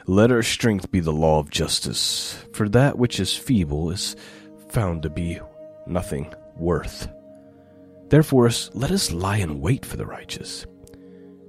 Let 0.06 0.32
our 0.32 0.42
strength 0.42 0.90
be 0.90 1.00
the 1.00 1.12
law 1.12 1.38
of 1.38 1.50
justice, 1.50 2.42
for 2.52 2.68
that 2.70 2.98
which 2.98 3.20
is 3.20 3.36
feeble 3.36 3.90
is 3.90 4.16
found 4.70 5.02
to 5.02 5.10
be 5.10 5.40
nothing 5.86 6.32
worth. 6.56 7.08
Therefore, 8.08 8.50
let 8.72 8.90
us 8.90 9.12
lie 9.12 9.36
in 9.36 9.60
wait 9.60 9.84
for 9.84 9.98
the 9.98 10.06
righteous 10.06 10.64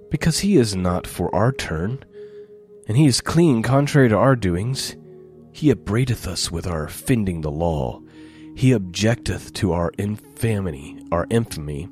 because 0.09 0.39
he 0.39 0.57
is 0.57 0.75
not 0.75 1.07
for 1.07 1.33
our 1.33 1.51
turn, 1.51 2.03
and 2.87 2.97
he 2.97 3.05
is 3.05 3.21
clean 3.21 3.61
contrary 3.61 4.09
to 4.09 4.17
our 4.17 4.35
doings. 4.35 4.95
He 5.59 5.71
upbraideth 5.71 6.25
us 6.25 6.49
with 6.49 6.65
our 6.65 6.85
offending 6.85 7.41
the 7.41 7.51
law. 7.51 8.01
He 8.55 8.71
objecteth 8.71 9.51
to 9.55 9.73
our 9.73 9.91
infamy, 9.97 11.05
our 11.11 11.27
infamy, 11.29 11.89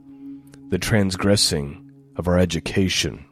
the 0.70 0.78
transgressing 0.78 1.92
of 2.16 2.30
our 2.30 2.40
education. 2.40 3.26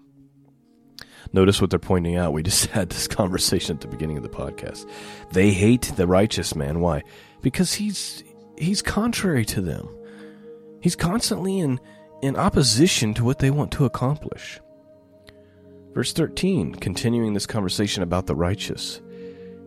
Notice 1.32 1.62
what 1.62 1.70
they're 1.70 1.80
pointing 1.80 2.18
out. 2.18 2.34
We 2.34 2.44
just 2.44 2.66
had 2.72 2.90
this 2.90 3.08
conversation 3.08 3.78
at 3.78 3.82
the 3.82 3.88
beginning 3.88 4.18
of 4.18 4.24
the 4.24 4.30
podcast. 4.30 4.86
They 5.32 5.52
hate 5.52 5.94
the 5.96 6.06
righteous 6.06 6.54
man. 6.54 6.82
Why? 6.82 7.04
Because 7.42 7.76
he's 7.76 8.22
he's 8.58 8.82
contrary 8.82 9.46
to 9.46 9.62
them. 9.62 9.88
He's 10.82 10.98
constantly 10.98 11.60
in 11.60 11.80
in 12.22 12.36
opposition 12.36 13.14
to 13.14 13.24
what 13.24 13.40
they 13.40 13.52
want 13.52 13.72
to 13.72 13.86
accomplish. 13.86 14.60
Verse 15.94 16.12
13, 16.12 16.76
continuing 16.76 17.34
this 17.34 17.48
conversation 17.48 18.04
about 18.04 18.26
the 18.26 18.36
righteous. 18.36 19.00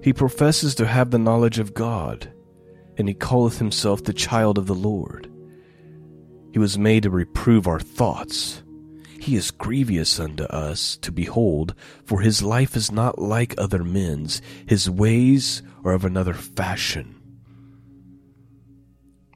He 0.03 0.13
professes 0.13 0.75
to 0.77 0.87
have 0.87 1.11
the 1.11 1.19
knowledge 1.19 1.59
of 1.59 1.75
God, 1.75 2.33
and 2.97 3.09
he 3.09 3.15
calleth 3.15 3.59
himself 3.59 4.05
the 4.05 4.13
child 4.13 4.59
of 4.59 4.67
the 4.67 4.75
Lord. 4.75 5.31
He 6.53 6.59
was 6.59 6.79
made 6.79 7.03
to 7.03 7.11
reprove 7.11 7.67
our 7.67 7.81
thoughts. 7.81 8.63
He 9.21 9.37
is 9.37 9.51
grievous 9.51 10.19
unto 10.21 10.45
us 10.45 10.97
to 10.99 11.13
behold, 11.13 11.75
for 12.05 12.21
his 12.21 12.43
life 12.43 12.77
is 12.77 12.93
not 12.93 13.19
like 13.19 13.55
other 13.59 13.83
men's, 13.83 14.41
his 14.67 14.89
ways 14.89 15.63
are 15.85 15.93
of 15.93 16.05
another 16.05 16.35
fashion. 16.35 17.15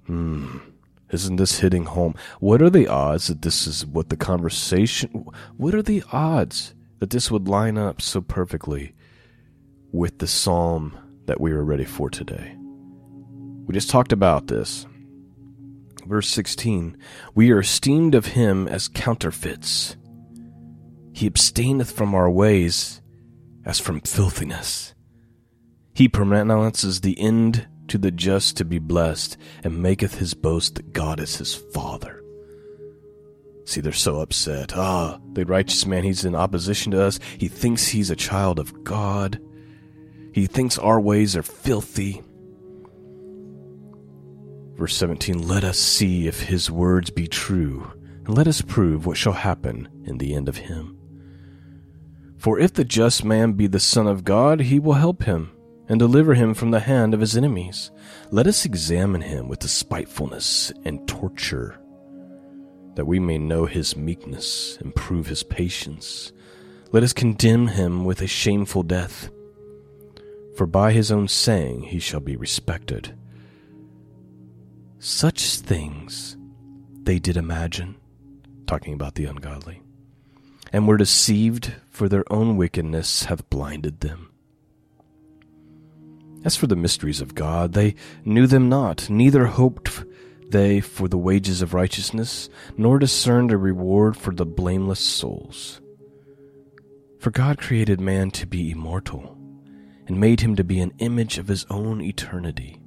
Hmm. 0.07 0.59
Isn't 1.11 1.37
this 1.37 1.59
hitting 1.59 1.85
home? 1.85 2.15
What 2.41 2.63
are 2.63 2.71
the 2.71 2.89
odds 2.89 3.27
that 3.27 3.43
this 3.43 3.67
is 3.67 3.85
what 3.85 4.09
the 4.09 4.17
conversation. 4.17 5.27
What 5.59 5.75
are 5.75 5.83
the 5.83 6.03
odds 6.11 6.75
that 7.01 7.11
this 7.11 7.31
would 7.31 7.49
line 7.49 7.77
up 7.77 8.01
so 8.01 8.23
perfectly 8.23 8.95
with 9.93 10.19
the 10.19 10.27
psalm 10.27 10.97
that 11.27 11.41
we 11.41 11.53
were 11.53 11.65
ready 11.65 11.85
for 11.85 12.11
today? 12.11 12.57
We 13.67 13.75
just 13.75 13.91
talked 13.91 14.13
about 14.13 14.49
this. 14.49 14.87
Verse 16.07 16.29
16 16.29 16.97
We 17.35 17.53
are 17.53 17.61
esteemed 17.61 18.15
of 18.15 18.27
him 18.27 18.67
as 18.67 18.89
counterfeits. 18.89 19.97
He 21.13 21.27
abstaineth 21.27 21.93
from 21.93 22.15
our 22.15 22.31
ways 22.31 23.01
as 23.65 23.79
from 23.79 24.01
filthiness. 24.01 24.95
He 25.95 26.09
pronounces 26.09 27.01
the 27.01 27.19
end 27.21 27.69
to 27.89 27.99
the 27.99 28.11
just 28.11 28.57
to 28.57 28.65
be 28.65 28.79
blessed, 28.79 29.37
and 29.63 29.83
maketh 29.83 30.15
his 30.15 30.33
boast 30.33 30.77
that 30.77 30.93
God 30.93 31.21
is 31.21 31.37
his 31.37 31.55
Father. 31.55 32.23
See, 33.67 33.81
they're 33.81 33.93
so 33.93 34.21
upset. 34.21 34.77
Ah, 34.77 35.19
the 35.35 35.45
righteous 35.45 35.85
man, 35.87 36.03
he's 36.03 36.25
in 36.25 36.35
opposition 36.35 36.93
to 36.93 37.03
us. 37.03 37.21
He 37.39 37.49
thinks 37.49 37.89
he's 37.89 38.11
a 38.11 38.17
child 38.17 38.59
of 38.59 38.83
God. 38.83 39.41
He 40.33 40.47
thinks 40.47 40.79
our 40.79 41.01
ways 41.01 41.37
are 41.37 41.43
filthy. 41.43 42.23
Verse 44.77 44.97
17 44.97 45.47
Let 45.47 45.65
us 45.65 45.79
see 45.79 46.27
if 46.27 46.43
his 46.43 46.71
words 46.71 47.11
be 47.11 47.27
true, 47.27 47.93
and 48.25 48.37
let 48.37 48.49
us 48.49 48.63
prove 48.63 49.07
what 49.07 49.17
shall 49.17 49.35
happen 49.35 49.89
in 50.05 50.19
the 50.19 50.35
end 50.35 50.49
of 50.49 50.57
him. 50.57 50.99
For 52.39 52.59
if 52.59 52.73
the 52.73 52.85
just 52.85 53.25
man 53.25 53.53
be 53.53 53.67
the 53.69 53.79
Son 53.79 54.07
of 54.07 54.25
God, 54.25 54.61
he 54.61 54.81
will 54.81 54.95
help 54.95 55.23
him 55.23 55.53
and 55.89 55.99
deliver 55.99 56.35
him 56.35 56.55
from 56.55 56.71
the 56.71 56.81
hand 56.81 57.13
of 57.13 57.21
his 57.21 57.37
enemies. 57.37 57.91
Let 58.31 58.47
us 58.47 58.65
examine 58.65 59.21
him 59.21 59.49
with 59.49 59.59
despitefulness 59.59 60.73
and 60.85 61.07
torture, 61.07 61.79
that 62.95 63.07
we 63.07 63.21
may 63.21 63.39
know 63.39 63.67
his 63.67 63.97
meekness 63.97 64.79
and 64.81 64.95
prove 64.95 65.27
his 65.27 65.43
patience. 65.43 66.33
Let 66.91 67.03
us 67.03 67.13
condemn 67.13 67.69
him 67.69 68.05
with 68.05 68.23
a 68.23 68.27
shameful 68.27 68.83
death, 68.83 69.31
for 70.57 70.67
by 70.67 70.93
his 70.93 71.11
own 71.11 71.29
saying 71.29 71.83
he 71.83 71.99
shall 71.99 72.21
be 72.21 72.37
respected. 72.37 73.15
Such 74.99 75.57
things 75.59 76.37
they 77.03 77.19
did 77.19 77.37
imagine, 77.37 77.97
talking 78.67 78.95
about 78.95 79.15
the 79.17 79.25
ungodly, 79.25 79.83
and 80.73 80.87
were 80.87 80.97
deceived, 80.97 81.75
for 81.91 82.09
their 82.09 82.25
own 82.33 82.57
wickedness 82.57 83.25
hath 83.25 83.49
blinded 83.51 84.01
them. 84.01 84.31
As 86.45 86.57
for 86.57 86.67
the 86.67 86.77
mysteries 86.77 87.21
of 87.21 87.35
God, 87.35 87.73
they 87.73 87.95
knew 88.25 88.47
them 88.47 88.69
not, 88.69 89.09
neither 89.09 89.47
hoped 89.47 90.05
they 90.51 90.81
for 90.81 91.09
the 91.09 91.19
wages 91.19 91.63
of 91.63 91.75
righteousness, 91.75 92.49
nor 92.77 92.99
discerned 92.99 93.51
a 93.53 93.57
reward 93.57 94.17
for 94.17 94.35
the 94.35 94.47
blameless 94.47 95.01
souls. 95.01 95.81
For 97.19 97.31
God 97.31 97.59
created 97.59 98.01
man 98.01 98.31
to 98.33 98.47
be 98.47 98.71
immortal, 98.71 99.39
and 100.13 100.21
made 100.21 100.43
him 100.43 100.55
to 100.55 100.63
be 100.63 100.79
an 100.79 100.93
image 100.99 101.39
of 101.39 101.49
his 101.49 101.65
own 101.71 102.03
eternity. 102.03 102.79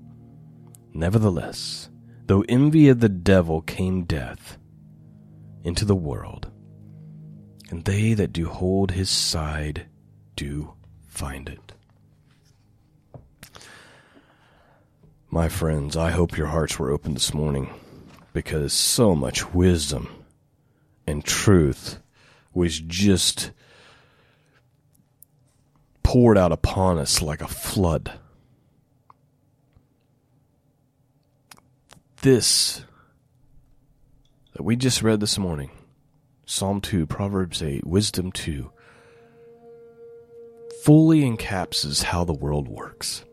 Nevertheless, 0.94 1.90
though 2.28 2.46
envy 2.48 2.88
of 2.88 3.00
the 3.00 3.10
devil 3.10 3.62
came 3.64 4.04
death 4.04 4.60
into 5.64 5.86
the 5.86 5.96
world, 5.96 6.52
and 7.72 7.84
they 7.84 8.14
that 8.14 8.32
do 8.32 8.48
hold 8.48 8.92
his 8.92 9.10
side 9.10 9.88
do 10.36 10.76
find 11.08 11.50
it. 11.50 11.74
My 15.32 15.50
friends, 15.50 15.98
I 15.98 16.12
hope 16.12 16.38
your 16.38 16.46
hearts 16.46 16.78
were 16.78 16.92
open 16.92 17.16
this 17.16 17.34
morning 17.34 17.74
because 18.34 18.72
so 18.72 19.16
much 19.16 19.52
wisdom 19.52 20.10
and 21.08 21.26
truth 21.26 21.98
was 22.54 22.80
just 22.80 23.50
poured 26.16 26.38
out 26.38 26.54
upon 26.54 26.98
us 26.98 27.22
like 27.22 27.42
a 27.42 27.48
flood. 27.48 28.10
This 32.22 32.86
that 34.54 34.64
we 34.64 34.78
just 34.78 35.04
read 35.04 35.20
this 35.20 35.38
morning 35.38 35.72
Psalm 36.46 36.80
2, 36.80 37.06
Proverbs 37.06 37.62
8, 37.62 37.86
Wisdom 37.86 38.32
2 38.32 38.72
fully 40.86 41.20
encapsulates 41.24 42.04
how 42.04 42.24
the 42.24 42.32
world 42.32 42.70
works. 42.70 43.26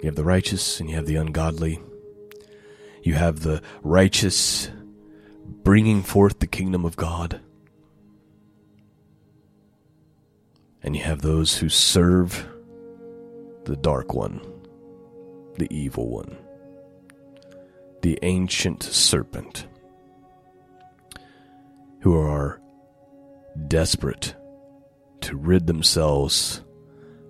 You 0.00 0.06
have 0.06 0.16
the 0.16 0.24
righteous 0.24 0.80
and 0.80 0.88
you 0.88 0.96
have 0.96 1.04
the 1.04 1.16
ungodly. 1.16 1.82
You 3.02 3.12
have 3.12 3.40
the 3.40 3.60
righteous 3.82 4.70
bringing 5.44 6.02
forth 6.02 6.38
the 6.38 6.46
kingdom 6.46 6.86
of 6.86 6.96
God. 6.96 7.42
And 10.86 10.94
you 10.94 11.02
have 11.02 11.20
those 11.20 11.58
who 11.58 11.68
serve 11.68 12.46
the 13.64 13.74
dark 13.74 14.14
one, 14.14 14.40
the 15.58 15.66
evil 15.68 16.08
one, 16.08 16.38
the 18.02 18.16
ancient 18.22 18.84
serpent, 18.84 19.66
who 22.02 22.16
are 22.16 22.60
desperate 23.66 24.36
to 25.22 25.36
rid 25.36 25.66
themselves 25.66 26.62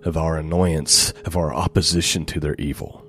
of 0.03 0.17
our 0.17 0.37
annoyance, 0.37 1.11
of 1.25 1.35
our 1.35 1.51
opposition 1.51 2.25
to 2.27 2.39
their 2.39 2.55
evil. 2.59 3.03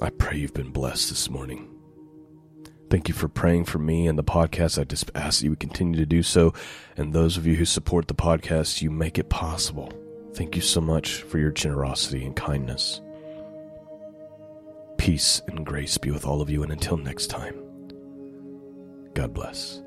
I 0.00 0.10
pray 0.10 0.38
you've 0.38 0.54
been 0.54 0.70
blessed 0.70 1.08
this 1.08 1.28
morning. 1.28 1.79
Thank 2.90 3.06
you 3.06 3.14
for 3.14 3.28
praying 3.28 3.66
for 3.66 3.78
me 3.78 4.08
and 4.08 4.18
the 4.18 4.24
podcast. 4.24 4.76
I 4.76 4.82
just 4.82 5.12
ask 5.14 5.38
that 5.38 5.44
you 5.44 5.50
would 5.50 5.60
continue 5.60 5.96
to 6.00 6.06
do 6.06 6.24
so. 6.24 6.52
And 6.96 7.12
those 7.12 7.36
of 7.36 7.46
you 7.46 7.54
who 7.54 7.64
support 7.64 8.08
the 8.08 8.14
podcast, 8.14 8.82
you 8.82 8.90
make 8.90 9.16
it 9.16 9.28
possible. 9.28 9.92
Thank 10.34 10.56
you 10.56 10.62
so 10.62 10.80
much 10.80 11.22
for 11.22 11.38
your 11.38 11.52
generosity 11.52 12.24
and 12.24 12.34
kindness. 12.34 13.00
Peace 14.98 15.40
and 15.46 15.64
grace 15.64 15.98
be 15.98 16.10
with 16.10 16.26
all 16.26 16.42
of 16.42 16.50
you. 16.50 16.64
And 16.64 16.72
until 16.72 16.96
next 16.96 17.28
time, 17.28 17.54
God 19.14 19.32
bless. 19.32 19.82